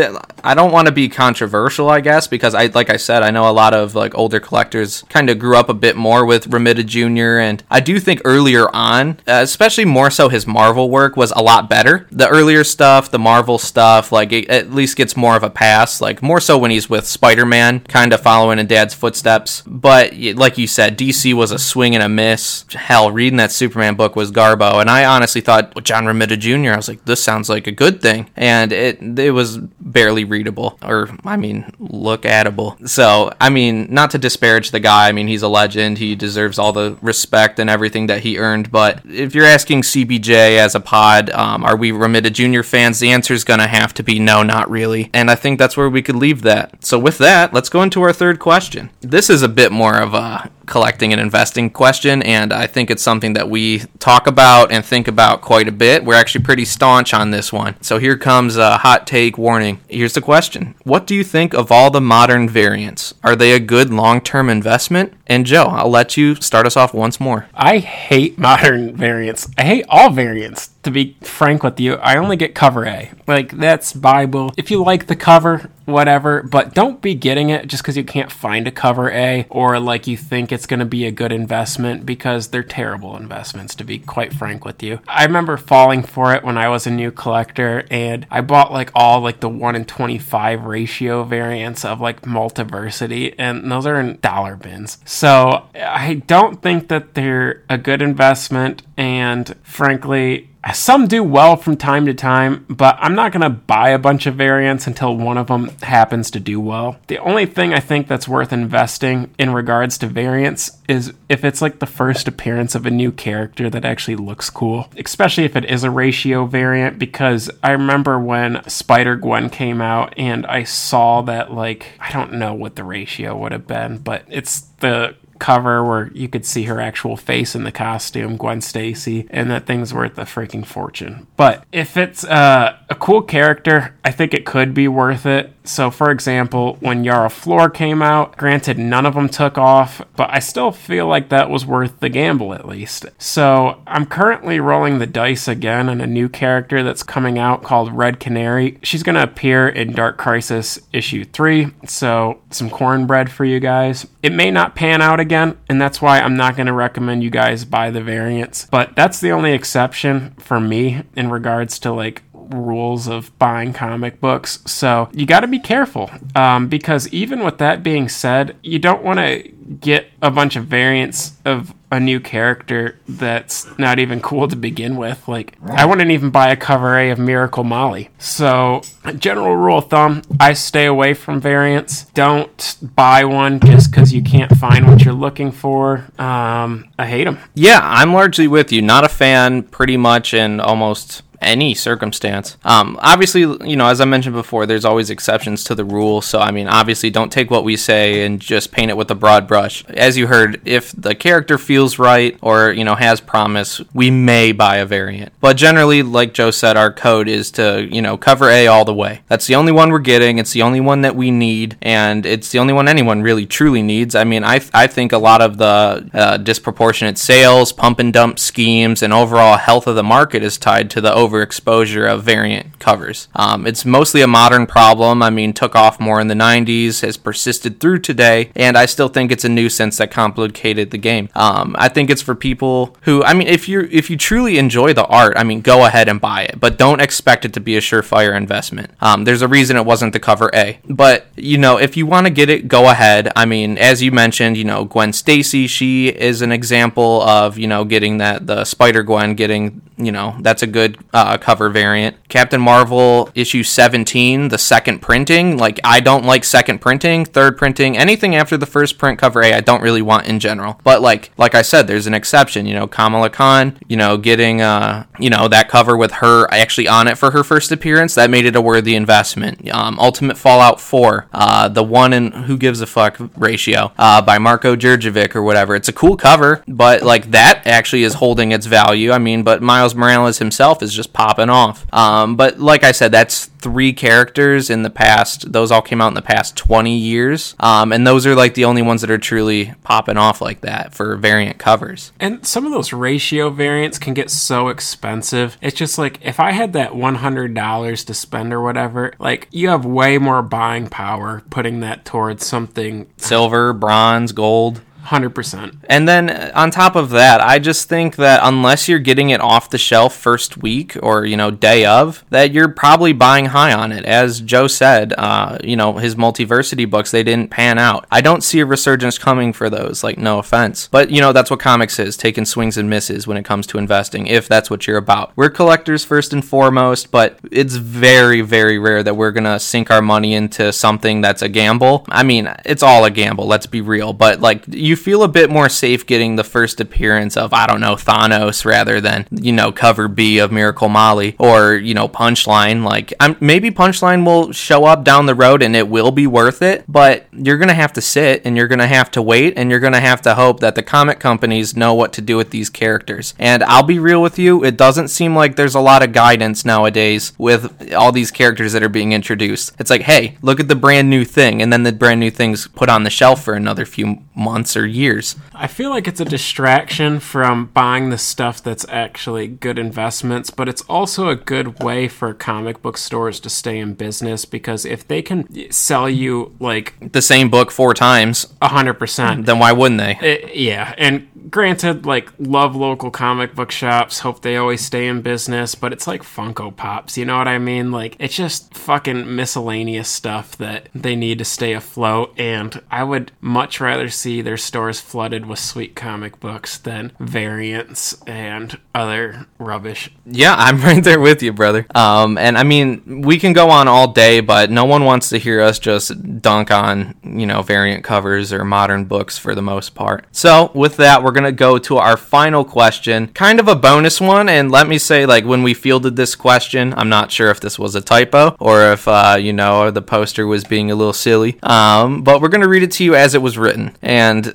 I 0.44 0.54
don't 0.54 0.72
want 0.72 0.88
to 0.88 0.92
be 0.92 1.08
controversial, 1.10 1.90
I 1.90 2.02
guess, 2.02 2.28
because 2.28 2.54
I 2.54 2.66
like 2.68 2.90
I 2.90 2.98
said, 2.98 3.24
I 3.24 3.32
know 3.32 3.50
a 3.50 3.52
lot 3.52 3.74
of 3.74 3.96
like 3.96 4.16
older 4.16 4.40
collectors 4.40 5.04
kind 5.10 5.30
of 5.30 5.40
grew 5.40 5.56
up 5.56 5.70
a 5.70 5.74
bit 5.74 5.96
more 5.96 6.26
with 6.26 6.50
Romita 6.50 6.86
Jr. 6.86 7.40
and 7.40 7.64
I 7.70 7.80
do 7.80 8.00
think 8.00 8.22
earlier 8.26 8.68
on, 8.76 9.20
especially 9.28 9.86
more 9.86 10.12
so 10.12 10.30
his 10.30 10.46
Marvel 10.46 10.90
work 10.90 11.16
was 11.16 11.32
a 11.32 11.42
lot 11.42 11.70
better. 11.70 12.08
The 12.12 12.28
earlier 12.28 12.64
stuff, 12.64 13.10
the 13.10 13.20
Marvel 13.20 13.58
stuff, 13.58 14.12
like 14.12 14.32
it 14.32 14.50
at 14.50 14.72
least 14.72 14.98
gets 14.98 15.16
more 15.16 15.36
of 15.36 15.44
a 15.44 15.50
pass. 15.50 16.02
Like 16.02 16.22
more 16.22 16.42
so 16.42 16.58
when 16.58 16.72
he's 16.72 16.90
with 16.90 17.08
Spider-Man, 17.08 17.82
kind 17.82 18.14
of 18.14 18.22
following 18.22 18.60
in 18.60 18.68
Dad's 18.68 18.94
footsteps. 18.94 19.64
But 19.66 20.14
like 20.16 20.58
you 20.58 20.68
said, 20.68 20.98
DC 20.98 21.34
was 21.34 21.52
a 21.52 21.60
swing 21.60 21.96
and 21.96 22.04
a 22.04 22.10
miss. 22.10 22.66
Hell, 22.74 23.12
reading 23.12 23.38
that 23.38 23.52
Superman 23.52 23.96
book 23.96 24.16
was 24.16 24.32
garbo, 24.32 24.73
and 24.80 24.90
I 24.90 25.06
honestly 25.06 25.42
thought 25.42 25.76
with 25.76 25.84
John 25.84 26.06
Romita 26.06 26.38
Jr. 26.38 26.74
I 26.74 26.76
was 26.76 26.88
like, 26.88 27.06
this 27.06 27.24
sounds 27.24 27.50
like 27.50 27.68
a 27.68 27.72
good 27.72 28.02
thing, 28.02 28.30
and 28.36 28.72
it 28.72 29.02
it 29.20 29.32
was 29.32 29.58
barely 29.58 30.24
readable, 30.24 30.78
or 30.82 31.10
I 31.24 31.38
mean, 31.38 31.72
look 31.80 32.24
atable. 32.24 32.88
So 32.88 33.32
I 33.40 33.50
mean, 33.50 33.88
not 33.90 34.12
to 34.12 34.18
disparage 34.18 34.72
the 34.72 34.80
guy. 34.80 35.10
I 35.10 35.12
mean, 35.12 35.28
he's 35.28 35.42
a 35.42 35.48
legend. 35.48 35.98
He 35.98 36.16
deserves 36.16 36.60
all 36.60 36.74
the 36.74 36.98
respect 37.02 37.60
and 37.60 37.70
everything 37.70 38.08
that 38.08 38.22
he 38.22 38.38
earned. 38.38 38.72
But 38.72 39.02
if 39.06 39.36
you're 39.36 39.46
asking 39.46 39.84
CBJ 39.84 40.58
as 40.58 40.76
a 40.76 40.80
pod, 40.80 41.30
um, 41.32 41.64
are 41.64 41.76
we 41.76 41.92
Romita 41.92 42.32
Jr. 42.32 42.64
fans? 42.64 43.00
The 43.00 43.12
answer 43.12 43.34
is 43.34 43.44
gonna 43.44 43.68
have 43.68 43.94
to 43.96 44.04
be 44.04 44.20
no, 44.20 44.44
not 44.44 44.70
really. 44.70 45.10
And 45.14 45.30
I 45.30 45.36
think 45.36 45.60
that's 45.60 45.78
where 45.78 45.90
we 45.90 46.02
could 46.02 46.16
leave 46.16 46.42
that. 46.44 46.84
So 46.86 46.98
with 47.00 47.18
that, 47.20 47.54
let's 47.54 47.70
go 47.70 47.82
into 47.82 48.02
our 48.02 48.14
third 48.14 48.40
question. 48.40 48.90
This 49.02 49.30
is 49.30 49.42
a 49.42 49.50
bit 49.50 49.72
more 49.72 49.98
of 50.00 50.14
a 50.14 50.50
collecting 50.66 51.12
and 51.12 51.22
investing 51.22 51.70
question, 51.70 52.22
and 52.24 52.54
I 52.54 52.68
think 52.68 52.90
it's 52.90 53.04
something 53.04 53.34
that 53.34 53.50
we 53.50 53.80
talk 54.00 54.28
about 54.28 54.72
and 54.72 54.84
think 54.84 55.08
about 55.08 55.42
quite 55.42 55.68
a 55.68 55.72
bit. 55.72 56.04
We're 56.06 56.16
actually 56.16 56.44
pretty 56.44 56.66
staunch 56.66 57.14
on 57.14 57.32
this 57.32 57.52
one. 57.52 57.76
So 57.82 57.98
here 57.98 58.18
comes 58.18 58.58
a 58.58 58.78
hot 58.78 59.08
take 59.08 59.38
warning. 59.38 59.80
Here's 59.88 60.14
the 60.14 60.22
question 60.22 60.76
What 60.84 61.08
do 61.08 61.16
you 61.16 61.24
think 61.24 61.54
of 61.54 61.72
all 61.72 61.92
the 61.92 62.02
modern 62.02 62.48
variants? 62.50 63.14
Are 63.24 63.36
they 63.36 63.54
a 63.54 63.60
good 63.60 63.92
long 63.92 64.22
term 64.22 64.50
investment? 64.50 65.14
And 65.28 65.46
Joe, 65.46 65.66
I'll 65.66 65.90
let 65.90 66.18
you 66.18 66.36
start 66.36 66.66
us 66.66 66.78
off 66.78 66.94
once 66.94 67.20
more. 67.20 67.48
I 67.54 67.78
hate 67.78 68.38
modern 68.38 68.96
variants. 68.96 69.50
I 69.58 69.64
hate 69.64 69.86
all 69.90 70.10
variants. 70.10 70.70
To 70.84 70.92
be 70.92 71.16
frank 71.22 71.64
with 71.64 71.80
you, 71.80 71.96
I 71.96 72.18
only 72.18 72.36
get 72.36 72.54
cover 72.54 72.86
A. 72.86 73.10
Like 73.26 73.52
that's 73.52 73.94
Bible. 73.94 74.52
If 74.58 74.70
you 74.70 74.84
like 74.84 75.08
the 75.08 75.16
cover, 75.16 75.72
whatever, 75.86 76.44
but 76.44 76.74
don't 76.74 77.02
be 77.02 77.16
getting 77.16 77.50
it 77.50 77.68
just 77.68 77.84
because 77.84 77.98
you 77.98 78.04
can't 78.04 78.32
find 78.32 78.68
a 78.68 78.72
cover 78.72 79.12
A 79.12 79.46
or 79.50 79.80
like 79.80 80.08
you 80.08 80.18
think 80.18 80.52
it's 80.52 80.66
going 80.66 80.80
to 80.80 80.86
be 80.86 81.06
a 81.06 81.12
good 81.12 81.32
investment 81.32 82.06
because 82.06 82.48
they're 82.48 82.64
terrible 82.64 83.16
investments, 83.18 83.76
to 83.76 83.84
be 83.84 84.00
quite 84.00 84.34
frank 84.34 84.66
with 84.66 84.82
you. 84.82 85.00
I 85.08 85.26
remember 85.26 85.58
falling 85.58 86.04
for 86.04 86.34
it 86.34 86.44
when 86.44 86.58
I 86.58 86.70
was 86.70 86.88
a 86.88 86.92
new 86.92 87.12
collector 87.12 87.86
and 87.90 88.26
I 88.30 88.42
bought 88.42 88.72
like 88.72 88.92
all 88.96 89.22
like 89.22 89.40
the 89.40 89.50
1 89.50 89.76
in 89.76 89.86
25 89.86 90.66
ratio 90.66 91.24
variants 91.24 91.86
of 91.86 92.02
like 92.02 92.22
Multiversity, 92.22 93.36
and 93.38 93.72
those 93.72 93.86
are 93.86 94.00
in 94.00 94.20
dollar 94.22 94.56
bins. 94.56 94.98
So 95.06 95.68
I 95.76 96.24
don't 96.28 96.62
think 96.62 96.88
that 96.88 97.14
they're 97.14 97.64
a 97.70 97.78
good 97.78 98.02
investment, 98.02 98.84
and 98.98 99.56
frankly, 99.64 100.50
some 100.72 101.08
do 101.08 101.24
well 101.24 101.58
from 101.58 101.76
time 101.76 102.06
to 102.06 102.14
time, 102.14 102.66
but 102.70 102.98
I'm 103.00 103.16
not 103.16 103.34
going 103.34 103.42
to 103.42 103.50
buy 103.50 103.90
a 103.90 104.00
bunch 104.00 104.26
of 104.26 104.36
variants 104.36 104.88
until 104.88 105.18
one 105.18 105.38
of 105.38 105.48
them 105.48 105.70
happens 105.82 106.32
to 106.32 106.40
do 106.40 106.62
well. 106.62 106.98
The 107.08 107.18
only 107.18 107.46
thing 107.46 107.74
I 107.74 107.82
think 107.82 108.08
that's 108.08 108.28
worth 108.28 108.54
investing 108.54 109.34
in 109.38 109.52
regards 109.54 109.98
to 109.98 110.08
variants 110.08 110.80
is 110.88 111.14
if 111.28 111.44
it's 111.44 111.62
like 111.62 111.80
the 111.80 111.86
first 111.86 112.28
appearance 112.28 112.76
of 112.76 112.86
a 112.86 112.92
new 112.92 113.12
character 113.12 113.70
that 113.70 113.84
actually 113.84 114.16
looks 114.16 114.50
cool, 114.50 114.90
especially 114.98 115.44
if 115.44 115.56
it 115.56 115.66
is 115.66 115.84
a 115.84 115.92
ratio 115.92 116.46
variant, 116.46 116.98
because 116.98 117.52
I 117.62 117.72
remember 117.72 118.18
when 118.18 118.64
Spider 118.70 119.16
Gwen 119.18 119.50
came 119.50 119.82
out 119.82 120.14
and 120.18 120.46
I 120.46 120.64
saw 120.64 121.22
that, 121.24 121.52
like, 121.52 121.88
I 122.00 122.12
don't 122.12 122.34
know 122.34 122.54
what 122.54 122.76
the 122.76 122.84
ratio 122.84 123.36
would 123.38 123.52
have 123.52 123.68
been, 123.68 123.98
but 123.98 124.24
it's 124.30 124.62
the 124.80 125.16
cover 125.44 125.84
where 125.84 126.10
you 126.14 126.30
could 126.30 126.46
see 126.46 126.64
her 126.64 126.80
actual 126.80 127.18
face 127.18 127.54
in 127.54 127.66
the 127.66 127.72
costume, 127.72 128.38
Gwen 128.38 128.62
Stacy, 128.62 129.28
and 129.30 129.52
that 129.52 129.66
thing's 129.66 129.94
worth 129.94 130.18
a 130.18 130.22
freaking 130.22 130.66
fortune. 130.66 131.28
But 131.36 131.66
if 131.74 131.98
it's 131.98 132.24
uh, 132.24 132.78
a 132.90 132.96
cool 132.96 133.22
character, 133.22 133.94
I 134.06 134.12
think 134.12 134.34
it 134.34 134.46
could 134.46 134.74
be 134.74 134.88
worth 134.88 135.26
it. 135.26 135.52
So, 135.64 135.90
for 135.90 136.12
example, 136.12 136.78
when 136.80 137.04
Yara 137.04 137.30
Flor 137.30 137.70
came 137.70 138.02
out, 138.02 138.38
granted, 138.38 138.78
none 138.78 139.06
of 139.06 139.16
them 139.16 139.30
took 139.30 139.58
off, 139.58 140.02
but 140.16 140.30
I 140.32 140.40
still 140.40 140.72
feel 140.72 141.08
like 141.08 141.30
that 141.30 141.50
was 141.50 141.66
worth 141.66 142.00
the 142.00 142.10
gamble 142.10 142.54
at 142.54 142.68
least. 142.68 143.06
So, 143.18 143.82
I'm 143.88 144.06
currently 144.06 144.60
rolling 144.60 145.00
the 145.00 145.08
dice 145.08 145.48
again 145.48 145.90
on 145.90 146.02
a 146.02 146.08
new 146.08 146.28
character 146.28 146.84
that's 146.84 147.04
coming 147.04 147.40
out 147.40 147.64
called 147.64 147.94
Red 147.94 148.20
Canary. 148.20 148.78
She's 148.84 149.04
going 149.04 149.16
to 149.16 149.24
appear 149.24 149.68
in 149.68 149.94
Dark 149.94 150.18
Crisis 150.18 150.80
issue 150.92 151.24
3, 151.24 151.72
so 151.88 152.42
some 152.50 152.70
cornbread 152.70 153.32
for 153.32 153.46
you 153.46 153.60
guys. 153.60 154.06
It 154.22 154.34
may 154.34 154.52
not 154.52 154.76
pan 154.76 155.02
out 155.02 155.20
again, 155.20 155.58
and 155.70 155.82
that's 155.82 156.02
why 156.02 156.20
I'm 156.20 156.36
not 156.36 156.56
going 156.56 156.68
to 156.68 156.74
recommend 156.74 157.24
you 157.24 157.30
guys 157.30 157.66
buy 157.66 157.90
the 157.90 158.02
variants, 158.02 158.68
but 158.70 158.96
that's 158.96 159.20
the 159.20 159.32
only 159.32 159.54
exception 159.54 160.36
for 160.40 160.60
me 160.60 161.04
in 161.16 161.30
regards 161.30 161.80
to 161.80 161.92
like 161.92 162.24
rules 162.50 163.08
of 163.08 163.38
buying 163.40 163.74
comic 163.74 164.20
books. 164.20 164.60
So 164.66 165.10
you 165.14 165.26
got 165.26 165.42
to 165.42 165.48
be 165.48 165.60
careful 165.60 166.10
um, 166.36 166.68
because 166.68 167.08
even 167.10 167.44
with 167.44 167.58
that 167.60 167.84
being 167.84 168.10
said, 168.10 168.56
you 168.64 168.80
don't 168.80 169.04
want 169.04 169.20
to 169.20 169.52
get 169.80 170.08
a 170.22 170.32
bunch 170.32 170.56
of 170.56 170.66
variants 170.66 171.34
of 171.46 171.74
a 171.92 172.00
new 172.00 172.20
character 172.20 173.00
that's 173.08 173.68
not 173.78 174.00
even 174.00 174.20
cool 174.20 174.48
to 174.48 174.56
begin 174.56 174.96
with. 174.96 175.28
Like, 175.28 175.56
I 175.64 175.86
wouldn't 175.86 176.10
even 176.10 176.32
buy 176.32 176.50
a 176.50 176.56
cover 176.56 176.98
A 176.98 177.12
of 177.12 177.20
Miracle 177.20 177.64
Molly. 177.64 178.10
So, 178.18 178.82
general 179.20 179.56
rule 179.56 179.78
of 179.78 179.90
thumb 179.90 180.24
I 180.40 180.54
stay 180.54 180.88
away 180.88 181.14
from 181.14 181.40
variants. 181.40 182.06
Don't 182.06 182.78
buy 182.96 183.26
one 183.26 183.60
just 183.60 183.92
because 183.92 184.12
you 184.12 184.24
can't 184.24 184.52
find 184.58 184.88
what 184.88 185.06
you're 185.06 185.14
looking 185.14 185.52
for. 185.52 186.06
Um, 186.18 186.90
I 186.98 187.06
hate 187.06 187.26
them. 187.26 187.38
Yeah, 187.54 187.80
I'm 187.84 188.12
largely 188.12 188.48
with 188.48 188.72
you. 188.72 188.82
Not 188.82 189.04
a 189.04 189.10
fan, 189.10 189.62
pretty 189.64 189.98
much, 189.98 190.34
in 190.34 190.60
almost 190.60 191.22
any 191.44 191.74
circumstance. 191.74 192.58
Um, 192.64 192.98
obviously, 193.02 193.42
you 193.42 193.76
know, 193.76 193.88
as 193.88 194.02
I 194.02 194.06
mentioned 194.06 194.36
before, 194.36 194.66
there's 194.66 194.86
always 194.86 195.10
exceptions 195.10 195.64
to 195.66 195.76
the 195.76 195.86
rule. 195.86 196.22
So, 196.22 196.40
I 196.40 196.52
mean, 196.52 196.68
obviously, 196.68 197.10
don't 197.10 197.32
take 197.32 197.52
what 197.52 197.64
we 197.64 197.78
say 197.78 198.26
and 198.26 198.40
just 198.40 198.72
paint 198.72 198.90
it 198.90 198.98
with 198.98 199.12
a 199.12 199.16
broad 199.16 199.48
brush. 199.48 199.86
As 199.90 200.18
you 200.18 200.28
heard, 200.28 200.62
if 200.66 200.92
the 200.92 201.16
character 201.16 201.58
feels 201.58 202.00
right 202.00 202.38
or, 202.42 202.72
you 202.72 202.84
know, 202.84 202.96
has 202.96 203.22
promise, 203.22 203.82
we 203.94 204.12
may 204.12 204.52
buy 204.52 204.78
a 204.78 204.86
variant. 204.86 205.34
But 205.40 205.58
generally, 205.58 206.04
like 206.04 206.34
Joe 206.34 206.52
said, 206.52 206.78
our 206.78 206.92
code 206.92 207.28
is 207.28 207.52
to, 207.52 207.88
you 207.92 208.02
know, 208.02 208.18
cover 208.18 208.50
A 208.50 208.68
all 208.68 208.86
the 208.86 208.94
way. 208.94 209.22
That's 209.28 209.48
the 209.48 209.56
only 209.56 209.72
one 209.72 209.92
we're 209.92 210.00
getting. 210.00 210.38
It's 210.38 210.52
the 210.52 210.62
only 210.62 210.80
one 210.80 211.02
that 211.02 211.16
we 211.16 211.32
need. 211.32 211.78
And 211.82 212.26
it's 212.26 212.52
the 212.52 212.60
only 212.60 212.74
one 212.74 212.88
anyone 212.88 213.22
really 213.22 213.46
truly 213.46 213.82
needs. 213.82 214.16
I 214.16 214.24
mean, 214.24 214.44
I, 214.44 214.62
I 214.74 214.88
think 214.88 215.12
a 215.12 215.18
lot 215.18 215.42
of 215.42 215.58
the 215.58 216.10
uh, 216.14 216.38
disproportionate 216.38 217.18
sales, 217.18 217.72
pump 217.72 218.00
and 218.00 218.14
dump 218.14 218.40
schemes, 218.40 219.04
and 219.04 219.14
overall 219.14 219.58
health 219.58 219.88
of 219.88 219.96
the 219.96 220.04
market 220.04 220.44
is 220.44 220.58
tied 220.58 220.90
to 220.92 221.02
the 221.02 221.14
over 221.14 221.33
overexposure 221.34 222.12
of 222.12 222.24
variant 222.24 222.80
covers. 222.80 223.28
Um, 223.36 223.66
it's 223.66 223.86
mostly 223.86 224.22
a 224.22 224.28
modern 224.28 224.68
problem. 224.68 225.24
I 225.24 225.30
mean, 225.30 225.54
took 225.54 225.76
off 225.76 226.00
more 226.00 226.20
in 226.22 226.28
the 226.28 226.36
90s, 226.36 227.02
has 227.02 227.18
persisted 227.18 227.80
through 227.80 228.00
today, 228.00 228.52
and 228.56 228.78
I 228.78 228.86
still 228.86 229.08
think 229.08 229.32
it's 229.32 229.46
a 229.46 229.50
nuisance 229.50 229.98
that 229.98 230.12
complicated 230.12 230.92
the 230.92 230.98
game. 230.98 231.30
Um, 231.34 231.76
I 231.80 231.90
think 231.90 232.10
it's 232.10 232.22
for 232.22 232.36
people 232.36 232.96
who, 233.02 233.24
I 233.24 233.34
mean, 233.34 233.48
if 233.48 233.68
you 233.68 233.88
if 233.92 234.10
you 234.10 234.18
truly 234.18 234.58
enjoy 234.58 234.94
the 234.94 235.06
art, 235.06 235.34
I 235.38 235.44
mean, 235.44 235.62
go 235.62 235.86
ahead 235.86 236.08
and 236.08 236.22
buy 236.22 236.44
it, 236.44 236.60
but 236.60 236.78
don't 236.78 237.02
expect 237.02 237.46
it 237.46 237.54
to 237.54 237.60
be 237.60 237.76
a 237.76 237.82
surefire 237.82 238.36
investment. 238.36 238.92
Um, 239.02 239.24
there's 239.24 239.42
a 239.42 239.48
reason 239.48 239.78
it 239.78 239.86
wasn't 239.86 240.14
the 240.14 240.20
cover 240.20 240.52
A, 240.54 240.80
but 240.88 241.28
you 241.36 241.58
know, 241.58 241.78
if 241.78 241.98
you 241.98 242.06
want 242.06 242.28
to 242.28 242.32
get 242.32 242.50
it, 242.50 242.68
go 242.68 242.90
ahead. 242.90 243.32
I 243.36 243.46
mean, 243.46 243.78
as 243.78 244.02
you 244.02 244.12
mentioned, 244.12 244.58
you 244.58 244.64
know, 244.64 244.86
Gwen 244.86 245.14
Stacy, 245.14 245.68
she 245.68 246.08
is 246.10 246.42
an 246.42 246.52
example 246.52 247.22
of 247.24 247.58
you 247.58 247.68
know 247.68 247.86
getting 247.86 248.18
that 248.20 248.48
the 248.48 248.66
Spider 248.66 249.04
Gwen 249.04 249.36
getting 249.36 249.82
you 249.98 250.12
know 250.12 250.36
that's 250.42 250.64
a 250.64 250.68
good 250.68 250.98
uh, 251.14 251.23
cover 251.38 251.70
variant. 251.70 252.18
Captain 252.30 252.62
Marvel 252.62 253.30
issue 253.36 253.64
17, 253.64 254.50
the 254.50 254.58
second 254.58 255.00
printing. 255.00 255.58
Like 255.58 255.80
I 255.84 256.00
don't 256.00 256.26
like 256.26 256.44
second 256.44 256.80
printing, 256.80 257.26
third 257.26 257.58
printing, 257.58 257.98
anything 257.98 258.36
after 258.36 258.58
the 258.58 258.66
first 258.66 258.98
print 258.98 259.20
cover 259.20 259.42
A. 259.42 259.54
I 259.54 259.62
don't 259.62 259.82
really 259.82 260.02
want 260.02 260.28
in 260.28 260.40
general. 260.40 260.80
But 260.84 261.02
like 261.02 261.32
like 261.38 261.56
I 261.56 261.62
said, 261.62 261.88
there's 261.88 262.08
an 262.08 262.14
exception. 262.14 262.66
You 262.66 262.74
know, 262.76 262.88
Kamala 262.88 263.30
Khan. 263.30 263.78
You 263.88 263.98
know, 263.98 264.18
getting 264.18 264.62
uh 264.62 265.06
you 265.20 265.30
know 265.30 265.48
that 265.48 265.70
cover 265.70 265.96
with 265.98 266.14
her 266.14 266.52
actually 266.52 266.88
on 266.88 267.08
it 267.08 267.18
for 267.18 267.32
her 267.32 267.44
first 267.44 267.72
appearance 267.72 268.16
that 268.16 268.30
made 268.30 268.46
it 268.46 268.56
a 268.56 268.62
worthy 268.62 268.96
investment. 268.96 269.70
Um, 269.74 270.00
Ultimate 270.00 270.38
Fallout 270.38 270.80
4, 270.80 271.28
uh, 271.34 271.68
the 271.70 271.84
one 271.84 272.14
in 272.14 272.32
Who 272.32 272.58
Gives 272.58 272.82
a 272.82 272.86
Fuck 272.86 273.18
ratio 273.36 273.92
uh, 273.98 274.22
by 274.22 274.38
Marko 274.38 274.76
Djurdjevic 274.76 275.36
or 275.36 275.44
whatever. 275.44 275.76
It's 275.76 275.88
a 275.88 275.94
cool 275.94 276.18
cover, 276.18 276.64
but 276.68 277.02
like 277.02 277.32
that 277.32 277.66
actually 277.66 278.04
is 278.04 278.16
holding 278.16 278.52
its 278.52 278.66
value. 278.66 279.12
I 279.12 279.18
mean, 279.18 279.44
but 279.44 279.62
Miles 279.62 279.96
Morales 279.96 280.40
himself 280.40 280.82
is 280.82 280.94
just 280.94 281.03
popping 281.08 281.50
off. 281.50 281.86
Um, 281.94 282.36
but 282.36 282.60
like 282.60 282.84
I 282.84 282.92
said, 282.92 283.12
that's 283.12 283.46
three 283.46 283.94
characters 283.94 284.70
in 284.70 284.84
the 284.84 284.90
past. 284.90 285.52
Those 285.52 285.72
all 285.72 285.82
came 285.82 286.02
out 286.02 286.10
in 286.10 286.14
the 286.14 286.22
past 286.22 286.56
20 286.58 286.98
years. 286.98 287.56
Um, 287.60 287.94
and 287.94 288.06
those 288.06 288.26
are 288.26 288.36
like 288.36 288.56
the 288.56 288.66
only 288.66 288.82
ones 288.82 289.02
that 289.02 289.10
are 289.10 289.18
truly 289.18 289.74
popping 289.84 290.18
off 290.18 290.42
like 290.42 290.62
that 290.62 290.94
for 290.94 291.16
variant 291.16 291.58
covers. 291.60 292.12
And 292.20 292.46
some 292.46 292.66
of 292.66 292.72
those 292.72 292.92
ratio 292.92 293.50
variants 293.50 293.98
can 293.98 294.14
get 294.14 294.30
so 294.30 294.68
expensive. 294.68 295.58
It's 295.62 295.78
just 295.78 295.98
like 295.98 296.20
if 296.22 296.40
I 296.40 296.52
had 296.52 296.74
that 296.74 296.92
$100 296.92 298.06
to 298.06 298.14
spend 298.14 298.54
or 298.54 298.62
whatever, 298.62 299.14
like 299.18 299.48
you 299.52 299.70
have 299.70 299.86
way 299.86 300.18
more 300.18 300.42
buying 300.42 300.88
power 300.88 301.44
putting 301.50 301.80
that 301.80 302.04
towards 302.06 302.46
something 302.46 303.08
silver, 303.18 303.74
bronze, 303.74 304.34
gold. 304.34 304.82
100%. 305.06 305.76
And 305.90 306.08
then 306.08 306.30
uh, 306.30 306.52
on 306.56 306.72
top 306.72 306.96
of 306.96 307.10
that, 307.12 307.42
I 307.42 307.60
just 307.60 307.90
think 307.90 308.16
that 308.16 308.40
unless 308.44 308.88
you're 308.88 309.00
getting 309.00 309.30
it 309.32 309.42
off 309.42 309.70
the 309.70 309.78
shelf 309.78 310.16
first 310.16 310.58
week 310.58 310.98
or, 311.02 311.26
you 311.26 311.38
know, 311.38 311.52
day 311.52 311.86
of, 311.86 312.24
that 312.30 312.52
you're 312.52 312.70
probably 312.70 313.14
buying 313.14 313.46
high 313.46 313.74
on 313.74 313.92
it. 313.92 314.06
As 314.06 314.40
Joe 314.40 314.68
said, 314.68 315.14
uh, 315.18 315.58
you 315.64 315.76
know, 315.76 315.94
his 315.94 316.16
multiversity 316.16 316.90
books, 316.90 317.12
they 317.12 317.24
didn't 317.24 317.52
pan 317.52 317.78
out. 317.78 318.06
I 318.12 318.22
don't 318.22 318.44
see 318.44 318.60
a 318.62 318.66
resurgence 318.66 319.18
coming 319.18 319.54
for 319.54 319.70
those, 319.70 320.04
like, 320.04 320.18
no 320.18 320.40
offense. 320.40 320.88
But, 320.90 321.12
you 321.12 321.22
know, 321.22 321.34
that's 321.34 321.52
what 321.52 321.60
comics 321.60 322.00
is, 322.00 322.16
taking 322.16 322.46
swings 322.46 322.78
and 322.78 322.90
misses 322.90 323.28
when 323.28 323.38
it 323.38 323.44
comes 323.44 323.68
to 323.68 323.78
investing, 323.78 324.28
if 324.28 324.48
that's 324.48 324.70
what 324.70 324.88
you're 324.88 324.98
about. 324.98 325.34
We're 325.36 325.50
collectors 325.50 326.06
first 326.06 326.34
and 326.34 326.44
foremost, 326.44 327.12
but 327.12 327.40
it's 327.52 327.76
very, 327.76 328.42
very 328.42 328.80
rare 328.80 329.04
that 329.04 329.16
we're 329.16 329.32
going 329.32 329.44
to 329.44 329.60
sink 329.60 329.92
our 329.92 330.02
money 330.02 330.34
into 330.34 330.72
something 330.72 331.22
that's 331.22 331.42
a 331.42 331.50
gamble. 331.50 332.06
I 332.10 332.24
mean, 332.24 332.50
it's 332.66 332.84
all 332.84 333.06
a 333.06 333.12
gamble, 333.12 333.48
let's 333.48 333.66
be 333.66 333.82
real. 333.82 334.14
But, 334.14 334.40
like, 334.40 334.64
you 334.68 334.93
you 334.94 334.98
feel 334.98 335.24
a 335.24 335.28
bit 335.28 335.50
more 335.50 335.70
safe 335.70 336.06
getting 336.06 336.36
the 336.36 336.44
first 336.44 336.80
appearance 336.80 337.36
of, 337.36 337.52
I 337.52 337.66
don't 337.66 337.82
know, 337.82 337.96
Thanos 337.96 338.64
rather 338.64 339.02
than, 339.02 339.26
you 339.32 339.52
know, 339.52 339.72
cover 339.72 340.08
B 340.08 340.38
of 340.38 340.52
Miracle 340.52 340.88
Molly 340.88 341.36
or, 341.40 341.74
you 341.74 341.96
know, 341.96 342.08
Punchline. 342.08 342.84
Like, 342.84 343.12
I'm, 343.20 343.36
maybe 343.40 343.72
Punchline 343.72 344.24
will 344.24 344.52
show 344.52 344.86
up 344.86 345.04
down 345.04 345.26
the 345.26 345.34
road 345.34 345.64
and 345.64 345.76
it 345.76 345.88
will 345.88 346.12
be 346.12 346.28
worth 346.28 346.62
it, 346.62 346.84
but 346.88 347.26
you're 347.32 347.58
going 347.58 347.70
to 347.70 347.74
have 347.74 347.94
to 347.94 348.02
sit 348.02 348.44
and 348.46 348.56
you're 348.56 348.68
going 348.68 348.78
to 348.78 348.88
have 348.88 349.10
to 349.12 349.22
wait 349.24 349.56
and 349.58 349.72
you're 349.72 349.80
going 349.80 349.94
to 349.94 350.00
have 350.00 350.22
to 350.22 350.36
hope 350.36 350.60
that 350.60 350.76
the 350.76 350.84
comic 350.84 351.20
companies 351.20 351.76
know 351.76 351.96
what 351.96 352.14
to 352.14 352.22
do 352.22 352.38
with 352.38 352.52
these 352.52 352.70
characters. 352.70 353.34
And 353.40 353.64
I'll 353.64 353.82
be 353.82 353.98
real 353.98 354.22
with 354.22 354.38
you, 354.38 354.64
it 354.64 354.78
doesn't 354.78 355.08
seem 355.08 355.36
like 355.36 355.56
there's 355.56 355.74
a 355.74 355.80
lot 355.80 356.04
of 356.04 356.14
guidance 356.14 356.66
nowadays 356.66 357.34
with 357.40 357.92
all 357.94 358.12
these 358.12 358.30
characters 358.30 358.74
that 358.74 358.84
are 358.84 358.90
being 358.90 359.12
introduced. 359.12 359.74
It's 359.80 359.90
like, 359.90 360.04
hey, 360.04 360.38
look 360.44 360.60
at 360.60 360.68
the 360.68 360.76
brand 360.76 361.10
new 361.10 361.26
thing, 361.26 361.64
and 361.64 361.74
then 361.74 361.82
the 361.82 361.92
brand 361.92 362.20
new 362.20 362.30
thing's 362.30 362.68
put 362.68 362.90
on 362.90 363.02
the 363.02 363.10
shelf 363.10 363.44
for 363.44 363.56
another 363.56 363.86
few 363.86 364.22
months 364.36 364.76
or 364.76 364.86
years. 364.86 365.36
I 365.54 365.68
feel 365.68 365.90
like 365.90 366.08
it's 366.08 366.20
a 366.20 366.26
distraction 366.26 367.20
from 367.20 367.68
buying 367.68 368.10
the 368.10 368.18
stuff 368.18 368.64
that's 368.64 368.86
actually 368.90 369.48
good 369.48 369.78
investments, 369.78 370.50
but 370.50 370.68
it's 370.68 370.82
also 370.84 371.30
a 371.30 371.36
good 371.36 371.84
way 371.84 372.08
for 372.08 372.34
comic 372.34 372.82
book 372.82 372.98
stores 372.98 373.40
to 373.42 373.50
stay 373.50 373.78
in 373.80 373.94
business 373.94 374.46
because 374.46 374.86
if 374.86 375.08
they 375.08 375.22
can 375.22 375.72
sell 375.72 376.10
you 376.10 376.56
like 376.60 377.12
The 377.12 377.22
same 377.22 377.50
book 377.50 377.72
four 377.72 377.94
times, 377.94 378.48
100%, 378.62 379.46
then 379.46 379.60
why 379.60 379.72
wouldn't 379.72 380.00
they? 380.00 380.18
it, 380.22 380.56
yeah, 380.56 380.96
and 380.98 381.28
granted, 381.50 382.06
like, 382.06 382.32
love 382.40 382.76
local 382.76 383.12
comic 383.12 383.54
book 383.54 383.70
shops, 383.72 384.20
hope 384.20 384.42
they 384.42 384.58
always 384.58 384.84
stay 384.84 385.08
in 385.08 385.22
business, 385.22 385.76
but 385.76 385.94
it's 385.94 386.08
like 386.08 386.24
Funko 386.24 386.76
Pops, 386.76 387.18
you 387.18 387.26
know 387.26 387.38
what 387.38 387.48
I 387.48 387.60
mean? 387.60 387.92
Like, 387.92 388.16
it's 388.18 388.36
just 388.36 388.74
fucking 388.74 389.36
miscellaneous 389.36 390.10
stuff 390.10 390.58
that 390.58 390.90
they 390.96 391.16
need 391.16 391.38
to 391.40 391.46
stay 391.46 391.74
afloat, 391.74 392.34
and 392.40 392.82
I 392.90 393.04
would 393.04 393.32
much 393.42 393.80
rather 393.80 394.10
see 394.10 394.23
their 394.24 394.58
stores 394.58 395.00
flooded 395.00 395.46
with 395.46 395.60
sweet 395.60 395.96
comic 395.96 396.40
books 396.40 396.78
than 396.78 397.12
variants 397.20 398.22
and 398.24 398.80
other 398.96 399.48
rubbish. 399.58 400.10
Yeah, 400.26 400.56
I'm 400.58 400.78
right 400.82 401.04
there 401.04 401.20
with 401.20 401.44
you, 401.44 401.54
brother. 401.54 401.86
Um, 401.96 402.38
and 402.38 402.58
I 402.58 402.64
mean, 402.64 403.22
we 403.22 403.40
can 403.40 403.54
go 403.54 403.70
on 403.70 403.88
all 403.88 404.12
day, 404.12 404.40
but 404.40 404.72
no 404.72 404.86
one 404.86 405.04
wants 405.04 405.30
to 405.30 405.38
hear 405.38 405.62
us 405.62 405.80
just 405.80 406.42
dunk 406.42 406.72
on, 406.72 407.16
you 407.24 407.46
know, 407.46 407.62
variant 407.62 408.04
covers 408.04 408.54
or 408.54 408.64
modern 408.64 409.06
books 409.06 409.38
for 409.38 409.56
the 409.56 409.62
most 409.62 409.96
part. 409.96 410.26
So, 410.32 410.72
with 410.74 410.98
that, 410.98 411.24
we're 411.24 411.32
going 411.32 411.44
to 411.44 411.52
go 411.52 411.78
to 411.80 411.98
our 411.98 412.18
final 412.18 412.64
question, 412.64 413.28
kind 413.28 413.60
of 413.60 413.68
a 413.68 413.76
bonus 413.76 414.22
one. 414.22 414.50
And 414.50 414.72
let 414.72 414.88
me 414.88 414.98
say, 414.98 415.26
like, 415.26 415.46
when 415.46 415.64
we 415.64 415.74
fielded 415.74 416.16
this 416.16 416.36
question, 416.36 416.94
I'm 416.96 417.10
not 417.10 417.32
sure 417.32 417.50
if 417.50 417.60
this 417.60 417.78
was 417.78 417.96
a 417.96 418.02
typo 418.02 418.56
or 418.60 418.94
if, 418.94 419.08
uh, 419.08 419.38
you 419.40 419.54
know, 419.54 419.92
the 419.92 420.02
poster 420.02 420.48
was 420.48 420.64
being 420.64 420.92
a 420.92 420.96
little 420.96 421.14
silly. 421.14 421.58
Um, 421.64 422.24
but 422.24 422.42
we're 422.42 422.50
going 422.50 422.62
to 422.62 422.68
read 422.68 422.84
it 422.84 422.92
to 422.94 423.04
you 423.04 423.16
as 423.16 423.36
it 423.36 423.42
was 423.42 423.58
written, 423.58 423.96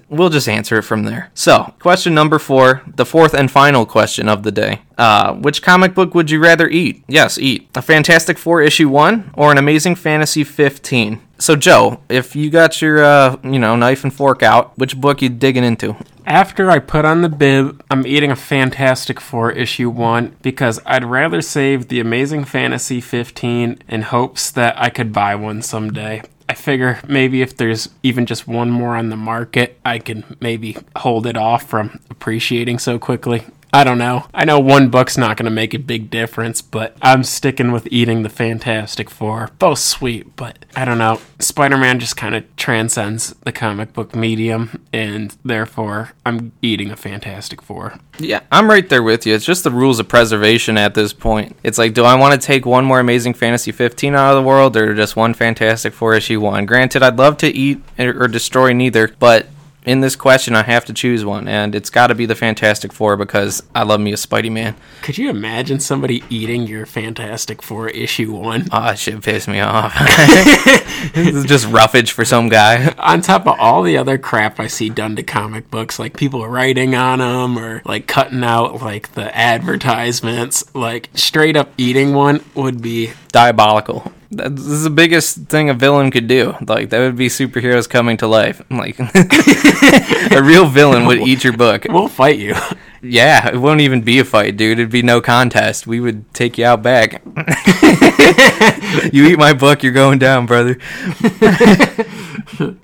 we'll 0.09 0.31
just 0.31 0.49
answer 0.49 0.79
it 0.79 0.83
from 0.83 1.05
there. 1.05 1.31
So, 1.35 1.75
question 1.79 2.15
number 2.15 2.38
four, 2.38 2.83
the 2.87 3.07
fourth 3.07 3.35
and 3.35 3.50
final 3.50 3.87
question 3.87 4.29
of 4.29 4.43
the 4.43 4.53
day. 4.53 4.83
Uh, 4.97 5.35
which 5.35 5.62
comic 5.62 5.95
book 5.95 6.15
would 6.15 6.31
you 6.31 6.41
rather 6.41 6.69
eat? 6.69 7.05
Yes, 7.09 7.38
eat. 7.38 7.69
A 7.75 7.83
Fantastic 7.83 8.37
Four 8.37 8.62
issue 8.62 8.88
1 8.88 9.31
or 9.35 9.53
an 9.53 9.59
Amazing 9.59 9.95
Fantasy 9.95 10.45
15? 10.45 11.21
So, 11.38 11.55
Joe, 11.55 12.00
if 12.09 12.35
you 12.35 12.50
got 12.50 12.83
your, 12.83 13.03
uh, 13.03 13.37
you 13.45 13.61
know, 13.61 13.77
knife 13.77 14.03
and 14.03 14.12
fork 14.12 14.43
out, 14.43 14.77
which 14.77 15.00
book 15.00 15.23
you 15.23 15.29
digging 15.29 15.62
into? 15.65 15.97
After 16.27 16.71
I 16.71 16.79
put 16.81 17.05
on 17.05 17.23
the 17.23 17.29
bib, 17.29 17.83
I'm 17.91 18.07
eating 18.07 18.31
a 18.31 18.37
Fantastic 18.37 19.21
Four 19.21 19.53
issue 19.53 19.88
1 19.88 20.37
because 20.43 20.81
I'd 20.85 21.05
rather 21.05 21.41
save 21.41 21.88
the 21.88 22.00
Amazing 22.00 22.45
Fantasy 22.45 23.00
15 23.00 23.79
in 23.88 24.03
hopes 24.03 24.50
that 24.50 24.75
I 24.77 24.91
could 24.91 25.12
buy 25.12 25.37
one 25.37 25.62
someday. 25.62 26.23
I 26.49 26.55
figure 26.55 27.00
maybe 27.07 27.43
if 27.43 27.57
there's 27.57 27.90
even 28.02 28.25
just 28.25 28.49
one 28.49 28.71
more 28.71 28.97
on 28.97 29.11
the 29.11 29.17
market, 29.17 29.78
I 29.85 29.99
can 29.99 30.37
maybe 30.40 30.76
hold 30.97 31.26
it 31.26 31.37
off 31.37 31.69
from 31.69 32.00
appreciating 32.11 32.78
so 32.78 32.99
quickly. 32.99 33.45
I 33.73 33.85
don't 33.85 33.99
know. 33.99 34.27
I 34.33 34.45
know 34.45 34.59
one 34.59 34.89
book's 34.89 35.19
not 35.19 35.37
going 35.37 35.45
to 35.45 35.51
make 35.51 35.75
a 35.75 35.79
big 35.79 36.11
difference, 36.11 36.63
but 36.63 36.97
I'm 37.03 37.23
sticking 37.23 37.71
with 37.73 37.87
eating 37.91 38.23
the 38.23 38.29
Fantastic 38.29 39.11
Four. 39.11 39.51
Both 39.59 39.81
sweet, 39.81 40.37
but 40.37 40.65
I 40.75 40.85
don't 40.85 40.99
know. 40.99 41.21
Spider 41.39 41.77
Man 41.77 42.01
just 42.01 42.17
kind 42.17 42.35
of 42.35 42.45
transcends 42.57 43.35
the 43.45 43.53
comic 43.53 43.93
book 43.93 44.15
medium, 44.15 44.85
and 44.93 45.37
therefore 45.45 46.13
I'm 46.25 46.53
eating 46.63 46.91
a 46.91 46.97
Fantastic 46.97 47.61
Four. 47.61 47.99
Yeah, 48.19 48.41
I'm 48.51 48.71
right 48.71 48.89
there 48.89 49.03
with 49.03 49.27
you. 49.27 49.35
It's 49.35 49.45
just 49.45 49.65
the 49.65 49.71
rules 49.71 50.01
of 50.01 50.09
preservation 50.09 50.79
at 50.79 50.95
this 50.95 51.13
point. 51.13 51.57
It's 51.63 51.79
like, 51.79 51.95
do 51.95 52.05
I 52.05 52.15
want 52.15 52.41
to 52.41 52.45
take 52.45 52.65
one 52.65 52.85
more 52.85 53.01
Amazing 53.01 53.35
Fantasy 53.35 53.71
15 53.71 54.15
out 54.15 54.31
of 54.31 54.43
the 54.43 54.49
world 54.49 54.77
or 54.77 54.95
just 54.95 55.15
one 55.15 55.35
Fantastic 55.35 55.93
Four 55.93 56.15
issue 56.15 56.41
1? 56.41 56.67
Granted, 56.67 57.03
I'd 57.03 57.19
love 57.19 57.37
to 57.39 57.49
eat 57.49 57.83
or 57.99 58.29
destroy 58.29 58.73
neither, 58.73 59.09
but 59.19 59.47
in 59.88 60.00
this 60.00 60.16
question, 60.16 60.54
I 60.54 60.64
have 60.64 60.85
to 60.85 60.92
choose 60.92 61.25
one, 61.25 61.49
and 61.49 61.75
it's 61.75 61.88
got 61.88 62.09
to 62.09 62.14
be 62.14 62.26
the 62.26 62.35
Fantastic 62.35 62.92
Four 62.92 63.16
because 63.16 63.62
I 63.75 63.85
love 63.85 64.00
me 64.00 64.12
a 64.12 64.16
Spidey 64.16 64.52
Man. 64.52 64.76
Could 65.00 65.16
you 65.16 65.30
imagine 65.30 65.80
somebody 65.80 66.23
eating 66.28 66.66
your 66.66 66.85
Fantastic 66.85 67.62
Four 67.62 67.88
issue 67.88 68.30
one? 68.33 68.68
Oh, 68.71 68.83
that 68.83 68.99
shit 68.99 69.23
pissed 69.23 69.49
me 69.49 69.61
off. 69.61 69.95
this 71.14 71.35
is 71.35 71.46
just 71.46 71.66
roughage 71.68 72.12
for 72.12 72.27
some 72.27 72.51
guy. 72.51 72.92
on 72.98 73.22
top 73.22 73.46
of 73.46 73.59
all 73.59 73.83
the 73.83 73.96
other 73.96 74.18
crap 74.18 74.61
I 74.61 74.66
see 74.66 74.90
done 74.90 75.16
to 75.16 75.22
comic 75.22 75.70
books, 75.70 75.98
like 75.98 76.18
people 76.18 76.46
writing 76.46 76.94
on 76.94 77.20
them 77.20 77.59
or 77.59 77.81
like 77.87 78.07
cutting 78.07 78.44
out 78.44 78.83
like 78.83 79.14
the 79.14 79.35
advertisements, 79.35 80.64
like 80.74 81.09
straight 81.14 81.57
up 81.57 81.72
eating 81.79 82.12
one 82.12 82.44
would 82.55 82.83
be 82.83 83.12
Diabolical. 83.33 84.12
That- 84.31 84.57
This 84.57 84.67
is 84.67 84.83
the 84.85 84.91
biggest 84.91 85.47
thing 85.49 85.71
a 85.71 85.75
villain 85.75 86.11
could 86.11 86.27
do. 86.29 86.55
Like 86.67 86.91
that 86.91 86.99
would 87.01 87.17
be 87.17 87.29
superheroes 87.29 87.88
coming 87.88 88.17
to 88.19 88.27
life. 88.27 88.61
Like 88.71 88.99
a 90.33 90.43
real 90.43 90.67
villain 90.67 91.07
would 91.07 91.21
eat 91.21 91.45
your 91.45 91.57
book. 91.57 91.87
we'll 91.88 92.09
fight 92.09 92.38
you. 92.38 92.55
Yeah, 93.01 93.49
it 93.49 93.57
won't 93.57 93.81
even 93.81 94.03
be 94.03 94.19
a 94.19 94.25
fight, 94.25 94.57
dude. 94.57 94.79
It'd 94.79 94.91
be 94.91 95.03
no 95.03 95.21
contest. 95.21 95.87
We 95.87 96.01
would 96.01 96.33
take 96.35 96.59
you 96.59 96.64
out 96.67 96.83
back. 96.83 97.23
you 99.12 99.25
eat 99.27 99.38
my 99.38 99.53
book, 99.53 99.83
you're 99.85 99.93
going 99.93 100.19
down, 100.19 100.47
brother. 100.47 100.77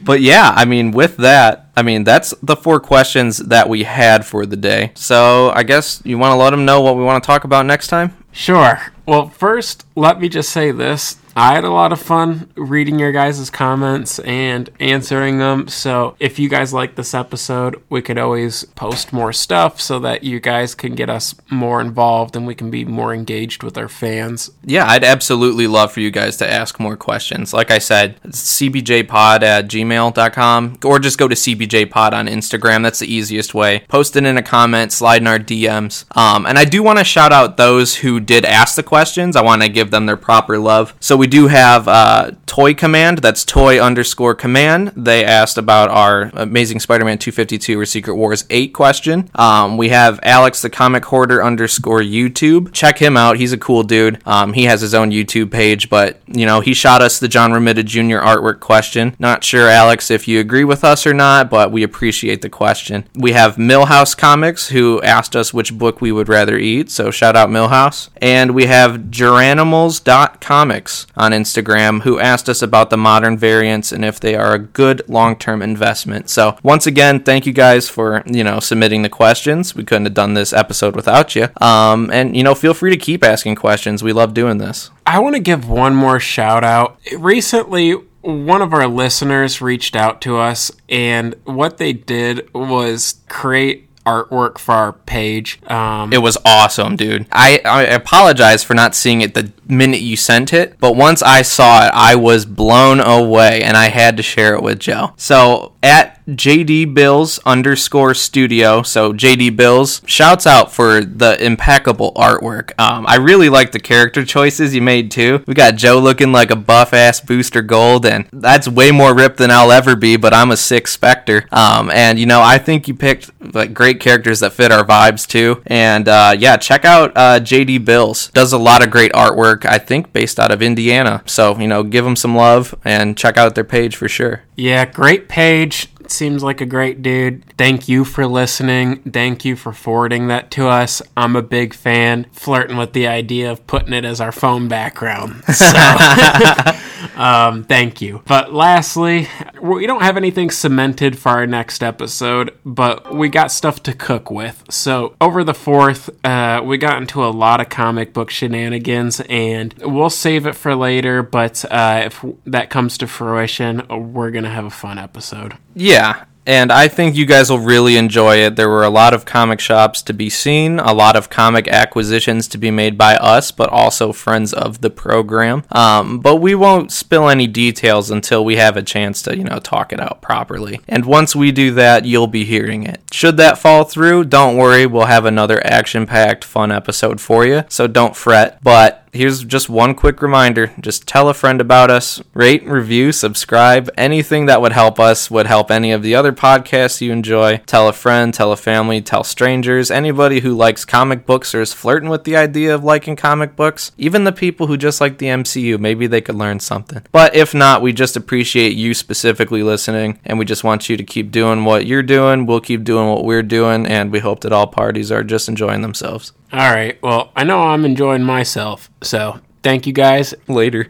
but 0.01 0.21
yeah, 0.21 0.53
I 0.55 0.65
mean, 0.67 0.93
with 0.93 1.17
that, 1.17 1.71
I 1.77 1.83
mean, 1.83 2.05
that's 2.05 2.33
the 2.43 2.55
four 2.57 2.79
questions 2.81 3.39
that 3.39 3.69
we 3.69 3.83
had 3.83 4.25
for 4.25 4.47
the 4.47 4.57
day. 4.57 4.93
So 4.95 5.51
I 5.51 5.65
guess 5.65 6.01
you 6.05 6.17
want 6.17 6.31
to 6.33 6.37
let 6.37 6.51
them 6.51 6.65
know 6.65 6.81
what 6.81 6.97
we 6.97 7.03
want 7.03 7.23
to 7.23 7.27
talk 7.27 7.43
about 7.45 7.67
next 7.67 7.89
time? 7.89 8.17
Sure. 8.31 8.81
Well, 9.07 9.29
first, 9.29 9.85
let 9.95 10.21
me 10.21 10.29
just 10.29 10.51
say 10.51 10.71
this. 10.71 11.17
I 11.37 11.55
had 11.55 11.65
a 11.65 11.71
lot 11.71 11.93
of 11.93 12.01
fun 12.01 12.51
reading 12.55 12.99
your 12.99 13.13
guys' 13.13 13.51
comments 13.51 14.19
and 14.21 14.71
answering 14.79 15.39
them. 15.39 15.69
So, 15.69 16.17
if 16.21 16.39
you 16.39 16.49
guys 16.49 16.73
like 16.73 16.95
this 16.95 17.13
episode, 17.15 17.83
we 17.89 18.03
could 18.03 18.19
always 18.19 18.65
post 18.65 19.13
more 19.13 19.33
stuff 19.33 19.81
so 19.81 19.99
that 20.01 20.23
you 20.23 20.39
guys 20.39 20.75
can 20.75 20.95
get 20.95 21.11
us 21.11 21.35
more 21.51 21.81
involved 21.81 22.37
and 22.37 22.47
we 22.47 22.55
can 22.55 22.71
be 22.71 22.85
more 22.85 23.13
engaged 23.13 23.63
with 23.63 23.77
our 23.77 23.89
fans. 23.89 24.51
Yeah, 24.63 24.87
I'd 24.87 25.05
absolutely 25.05 25.67
love 25.67 25.93
for 25.93 26.01
you 26.01 26.11
guys 26.11 26.37
to 26.39 26.51
ask 26.51 26.79
more 26.79 26.97
questions. 26.97 27.53
Like 27.53 27.71
I 27.71 27.79
said, 27.79 28.21
cbjpod 28.23 29.43
at 29.43 29.69
gmail.com 29.69 30.79
or 30.85 30.99
just 30.99 31.19
go 31.19 31.29
to 31.29 31.35
cbjpod 31.35 32.13
on 32.13 32.27
Instagram. 32.29 32.83
That's 32.83 33.01
the 33.01 33.13
easiest 33.13 33.55
way. 33.55 33.81
Post 33.89 34.17
it 34.17 34.25
in 34.25 34.39
a 34.39 34.43
comment, 34.43 34.93
slide 34.93 35.23
in 35.23 35.27
our 35.27 35.39
DMs. 35.39 36.05
Um, 36.17 36.47
and 36.47 36.59
I 36.59 36.65
do 36.65 36.83
want 36.83 36.99
to 36.99 37.05
shout 37.05 37.33
out 37.33 37.57
those 37.57 37.97
who 37.97 38.21
did 38.21 38.45
ask 38.45 38.77
the 38.77 38.83
questions. 38.83 39.37
I 39.37 39.43
want 39.43 39.63
to 39.63 39.69
give 39.69 39.91
them 39.91 40.07
their 40.07 40.17
proper 40.17 40.59
love. 40.59 40.95
So 41.01 41.17
we 41.17 41.24
do 41.27 41.49
have 41.49 41.89
uh, 41.89 42.33
Toy 42.47 42.75
Command. 42.75 43.19
That's 43.19 43.45
Toy 43.45 43.81
underscore 43.81 44.35
Command. 44.35 44.93
They 44.97 45.25
asked 45.25 45.59
about 45.59 45.91
our 45.91 46.31
Amazing 46.35 46.81
Spider-Man 46.81 47.19
252 47.19 47.79
or 47.79 47.87
Secret 47.87 48.15
Wars 48.15 48.45
8 48.51 48.73
question. 48.73 49.29
Um, 49.35 49.77
we 49.77 49.89
have 49.91 50.21
Alex 50.23 50.63
the 50.63 50.71
Comic 50.71 51.05
Hoarder 51.07 51.43
underscore 51.43 52.01
YouTube. 52.01 52.73
Check 52.73 52.99
him 52.99 53.17
out. 53.17 53.39
He's 53.39 53.53
a 53.53 53.59
cool 53.59 53.83
dude. 53.83 54.21
Um, 54.27 54.53
he 54.53 54.65
has 54.65 54.81
his 54.81 54.95
own 54.95 55.11
YouTube 55.11 55.51
page, 55.51 55.91
but 55.91 56.21
you 56.27 56.47
know 56.47 56.61
he 56.61 56.75
shot 56.75 57.03
us 57.03 57.19
the 57.19 57.29
John 57.29 57.51
Romita 57.51 57.85
Jr. 57.85 58.19
artwork 58.25 58.61
question. 58.61 59.17
Not 59.19 59.43
sure, 59.45 59.69
Alex, 59.69 60.11
if 60.11 60.29
you 60.29 60.41
agree 60.41 60.65
with 60.65 60.85
us 60.85 61.07
or 61.07 61.15
not, 61.15 61.51
but 61.51 61.73
we 61.73 61.83
appreciate 61.83 62.43
the 62.43 62.49
question. 62.49 63.09
We 63.15 63.33
have 63.33 63.57
Millhouse 63.57 64.17
Comics 64.17 64.69
who 64.69 65.03
asked 65.03 65.35
us 65.35 65.53
which 65.53 65.77
book 65.77 66.01
we 66.01 66.13
would 66.13 66.29
rather 66.29 66.57
eat. 66.57 66.91
So 66.91 67.11
shout 67.11 67.37
out 67.37 67.49
Millhouse. 67.49 68.11
And 68.21 68.55
we 68.55 68.67
have 68.67 68.99
Geranimals.comics 69.11 71.07
on 71.17 71.33
Instagram 71.33 72.03
who 72.03 72.19
asked 72.19 72.49
us 72.49 72.63
about 72.63 72.91
the 72.91 72.97
modern 72.97 73.37
variants 73.37 73.93
and 73.93 74.05
if 74.05 74.21
they 74.21 74.35
are 74.35 74.55
a 74.55 74.59
good 74.59 75.03
long-term 75.09 75.63
investment. 75.63 76.31
So 76.31 76.57
once 76.63 76.87
again, 76.87 77.21
thank 77.21 77.47
you 77.47 77.53
guys 77.53 77.89
for 77.89 78.23
you 78.27 78.45
know 78.45 78.61
submitting 78.61 79.03
the 79.03 79.09
questions. 79.09 79.75
We 79.75 79.85
couldn't 79.85 80.07
have 80.07 80.15
done 80.15 80.35
this 80.35 80.53
episode 80.53 80.97
without 80.97 81.35
you. 81.35 81.49
Um, 81.61 82.11
and 82.11 82.37
you 82.37 82.43
know, 82.43 82.55
feel 82.55 82.75
free 82.75 82.91
to 82.91 82.97
keep 82.97 83.25
asking 83.25 83.57
questions. 83.57 84.03
We 84.03 84.13
love 84.13 84.35
doing 84.35 84.59
this. 84.59 84.91
I 85.07 85.19
want 85.19 85.35
to 85.37 85.41
give 85.41 85.69
one 85.69 85.95
more 85.95 86.19
shout 86.19 86.65
out. 86.65 86.99
Recently, 87.17 87.93
one 88.23 88.63
of 88.63 88.73
our 88.73 88.89
listeners 88.89 89.61
reached 89.61 89.95
out 89.95 90.23
to 90.23 90.39
us, 90.39 90.73
and 90.89 91.35
what 91.45 91.77
they 91.77 91.93
did 91.93 92.53
was 92.55 93.21
create 93.29 93.89
artwork 94.05 94.59
for 94.59 94.73
our 94.73 94.93
page. 94.93 95.61
Um, 95.71 96.13
It 96.13 96.19
was 96.19 96.37
awesome, 96.45 96.97
dude. 96.97 97.27
I, 97.33 97.61
I 97.65 97.83
apologize 97.85 98.63
for 98.63 98.75
not 98.75 98.95
seeing 98.95 99.21
it 99.23 99.35
the 99.35 99.53
minute 99.67 100.01
you 100.01 100.17
sent 100.17 100.53
it, 100.53 100.79
but 100.79 100.95
once 100.97 101.23
I 101.23 101.43
saw 101.43 101.87
it, 101.87 101.91
I 101.95 102.15
was 102.15 102.45
blown 102.45 103.01
away 103.01 103.63
and 103.63 103.77
I 103.77 103.87
had 103.89 104.17
to 104.19 104.23
share 104.23 104.55
it 104.55 104.63
with 104.63 104.79
Joe. 104.79 105.15
So 105.17 105.73
at 105.83 106.14
JD 106.29 106.95
Bills 106.95 107.39
underscore 107.45 108.15
studio. 108.15 108.83
So 108.83 109.13
JD 109.13 109.57
Bills, 109.57 110.01
shouts 110.07 110.47
out 110.47 110.73
for 110.73 111.05
the 111.05 111.43
impeccable 111.45 112.13
artwork. 112.15 112.73
Um, 112.79 113.07
I 113.07 113.17
really 113.17 113.49
like 113.49 113.73
the 113.73 113.81
character 113.81 114.25
choices 114.25 114.75
you 114.75 114.83
made 114.83 115.11
too. 115.11 115.45
We 115.47 115.55
got 115.55 115.77
Joe 115.77 115.99
looking 115.99 116.33
like 116.33 116.51
a 116.51 116.57
buff 116.57 116.93
ass 116.93 117.21
Booster 117.21 117.63
Gold, 117.63 118.07
and 118.07 118.27
that's 118.33 118.69
way 118.69 118.91
more 118.91 119.15
ripped 119.15 119.37
than 119.37 119.51
I'll 119.51 119.73
ever 119.73 119.97
be. 119.97 120.17
But 120.17 120.35
I'm 120.35 120.51
a 120.51 120.57
sick 120.57 120.89
Spectre. 120.89 121.47
Um, 121.53 121.91
and 121.91 122.19
you 122.19 122.27
know, 122.27 122.41
I 122.41 122.59
think 122.59 122.89
you 122.89 122.95
picked 122.95 123.31
like 123.55 123.75
great 123.75 124.01
characters 124.01 124.41
that 124.41 124.53
fit 124.53 124.73
our 124.73 124.85
vibes 124.85 125.27
too. 125.27 125.63
And 125.67 126.09
uh, 126.09 126.35
yeah, 126.39 126.57
check 126.57 126.85
out 126.85 127.13
uh, 127.17 127.41
JD 127.41 127.85
Bills. 127.85 128.29
Does 128.29 128.53
a 128.53 128.59
lot 128.59 128.85
of 128.85 128.91
great 128.91 129.13
artwork. 129.13 129.67
I 129.67 129.79
think 129.79 130.13
based 130.13 130.41
out 130.41 130.51
of 130.51 130.63
Indiana. 130.63 131.23
So 131.27 131.59
you 131.59 131.69
know, 131.69 131.83
give 131.83 132.05
them 132.05 132.17
some 132.17 132.35
love 132.35 132.75
and 132.85 133.17
check 133.17 133.37
out 133.37 133.55
their 133.55 133.65
page 133.65 133.97
for 133.97 134.09
sure. 134.09 134.43
Yeah, 134.57 134.85
great 134.85 135.29
page. 135.29 135.89
Seems 136.11 136.43
like 136.43 136.61
a 136.61 136.67
great 136.67 137.03
dude. 137.03 137.45
Thank 137.57 137.89
you 137.89 138.05
for 138.05 138.27
listening. 138.27 138.97
Thank 139.03 139.45
you 139.45 139.57
for 139.57 139.73
forwarding 139.73 140.29
that 140.29 140.51
to 140.53 140.69
us. 140.69 141.03
I'm 141.17 141.37
a 141.37 141.43
big 141.43 141.75
fan. 141.75 142.27
Flirting 142.33 142.77
with 142.77 142.93
the 142.93 143.07
idea 143.07 143.51
of 143.51 143.67
putting 143.67 143.93
it 143.93 144.05
as 144.05 144.21
our 144.21 144.33
phone 144.33 144.69
background. 144.69 145.43
So, 145.55 145.65
um, 147.17 147.65
thank 147.65 148.01
you. 148.01 148.23
But 148.27 148.53
lastly, 148.53 149.29
we 149.61 149.87
don't 149.87 150.03
have 150.03 150.17
anything 150.17 150.51
cemented 150.51 151.19
for 151.19 151.31
our 151.31 151.47
next 151.47 151.83
episode, 151.83 152.57
but 152.65 153.15
we 153.15 153.29
got 153.29 153.51
stuff 153.51 153.83
to 153.85 153.93
cook 153.93 154.31
with. 154.31 154.65
So, 154.71 155.15
over 155.21 155.45
the 155.45 155.55
fourth, 155.55 156.11
uh, 156.25 156.63
we 156.65 156.79
got 156.79 157.01
into 157.01 157.25
a 157.25 157.29
lot 157.29 157.61
of 157.61 157.69
comic 157.69 158.13
book 158.13 158.31
shenanigans, 158.31 159.21
and 159.29 159.75
we'll 159.81 160.11
save 160.11 160.47
it 160.47 160.55
for 160.55 160.75
later. 160.75 161.23
But 161.23 161.65
uh, 161.71 162.03
if 162.07 162.25
that 162.47 162.71
comes 162.71 162.99
to 162.99 163.07
fruition, 163.07 163.87
we're 163.89 164.31
to 164.45 164.51
have 164.51 164.65
a 164.65 164.71
fun 164.71 164.99
episode. 164.99 165.57
Yeah, 165.75 166.25
and 166.47 166.71
I 166.71 166.89
think 166.89 167.17
you 167.17 167.27
guys 167.27 167.51
will 167.51 167.59
really 167.59 167.97
enjoy 167.97 168.37
it. 168.37 168.57
There 168.57 168.69
were 168.69 168.85
a 168.85 168.91
lot 168.91 169.15
of 169.15 169.25
comic 169.25 169.61
shops 169.61 170.03
to 170.03 170.13
be 170.13 170.29
seen, 170.29 170.79
a 170.79 170.93
lot 170.93 171.17
of 171.17 171.31
comic 171.31 171.69
acquisitions 171.69 172.49
to 172.49 172.59
be 172.59 172.71
made 172.71 172.99
by 172.99 173.17
us, 173.17 173.51
but 173.51 173.71
also 173.71 174.13
friends 174.13 174.53
of 174.53 174.81
the 174.81 174.91
program. 174.91 175.65
Um, 175.71 176.21
but 176.21 176.37
we 176.37 176.55
won't 176.55 176.93
spill 176.93 177.29
any 177.29 177.47
details 177.47 178.11
until 178.11 178.45
we 178.45 178.57
have 178.57 178.77
a 178.77 178.83
chance 178.83 179.23
to, 179.23 179.37
you 179.37 179.45
know, 179.45 179.59
talk 179.59 179.93
it 179.93 180.01
out 180.01 180.21
properly. 180.21 180.81
And 180.89 181.07
once 181.07 181.35
we 181.35 181.53
do 181.53 181.73
that, 181.73 182.05
you'll 182.05 182.27
be 182.27 182.45
hearing 182.45 182.85
it. 182.85 183.01
Should 183.11 183.37
that 183.39 183.59
fall 183.59 183.85
through, 183.85 184.25
don't 184.25 184.57
worry, 184.57 184.87
we'll 184.87 185.07
have 185.07 185.25
another 185.25 185.65
action 185.67 186.07
packed, 186.07 186.45
fun 186.45 186.71
episode 186.71 187.21
for 187.21 187.47
you, 187.47 187.65
so 187.69 187.87
don't 187.87 188.17
fret. 188.17 188.63
But 188.63 189.04
here's 189.15 189.45
just 189.45 189.71
one 189.71 189.95
quick 189.95 190.21
reminder 190.21 190.73
just 190.81 191.07
tell 191.07 191.29
a 191.29 191.35
friend 191.35 191.61
about 191.61 191.91
us, 191.91 192.23
rate, 192.35 192.65
review, 192.67 193.13
subscribe. 193.13 193.89
Anything 193.97 194.47
that 194.47 194.61
would 194.61 194.73
help 194.73 194.99
us 194.99 195.31
would 195.31 195.47
help 195.47 195.71
any 195.71 195.93
of 195.93 196.03
the 196.03 196.15
other 196.15 196.33
podcasts 196.33 197.01
you 197.01 197.13
enjoy. 197.13 197.59
Tell 197.59 197.89
a 197.89 197.93
friend, 197.93 198.35
tell 198.35 198.53
a 198.53 198.57
family, 198.57 199.01
tell 199.01 199.25
strangers, 199.25 199.91
anybody 199.91 200.41
who 200.41 200.55
likes 200.55 200.85
comic 200.85 201.25
books 201.25 201.55
or 201.55 201.63
is 201.63 201.73
flirting 201.73 202.09
with 202.09 202.25
the 202.25 202.37
idea 202.37 202.75
of 202.75 202.85
liking 202.85 203.17
comic 203.17 203.57
books, 203.57 203.93
even 203.97 204.25
the 204.25 204.33
people 204.33 204.67
who 204.67 204.77
just 204.77 205.01
like 205.01 205.19
the 205.19 205.27
MCU. 205.27 205.79
Maybe 205.79 206.07
they 206.07 206.21
could 206.21 206.35
learn 206.35 206.61
something. 206.61 207.03
But 207.13 207.35
if 207.35 207.55
not, 207.55 207.83
we 207.83 207.93
just 207.93 208.17
appreciate 208.17 208.75
you 208.75 208.95
specifically 208.95 209.63
listening 209.63 210.19
and 210.25 210.39
we 210.39 210.45
just 210.45 210.65
want 210.65 210.89
you 210.89 210.97
to 210.97 211.05
keep 211.05 211.31
doing 211.31 211.65
what 211.65 211.87
you're 211.87 212.03
doing. 212.03 212.47
We'll 212.47 212.61
keep 212.61 212.85
doing 212.85 213.09
what 213.09 213.25
we're 213.25 213.43
doing, 213.43 213.87
and 213.87 214.11
we 214.11 214.19
hope 214.19 214.41
that 214.41 214.53
all 214.53 214.67
parties 214.67 215.13
are 215.13 215.23
just 215.23 215.49
enjoying 215.49 215.83
themselves. 215.83 216.33
All 216.53 216.73
right. 216.73 217.01
Well, 217.03 217.33
I 217.35 217.45
know 217.45 217.63
I'm 217.63 217.85
enjoying 217.85 218.23
myself. 218.23 218.91
So 219.03 219.41
thank 219.63 219.87
you 219.87 219.93
guys. 219.93 220.35
Later. 220.47 220.87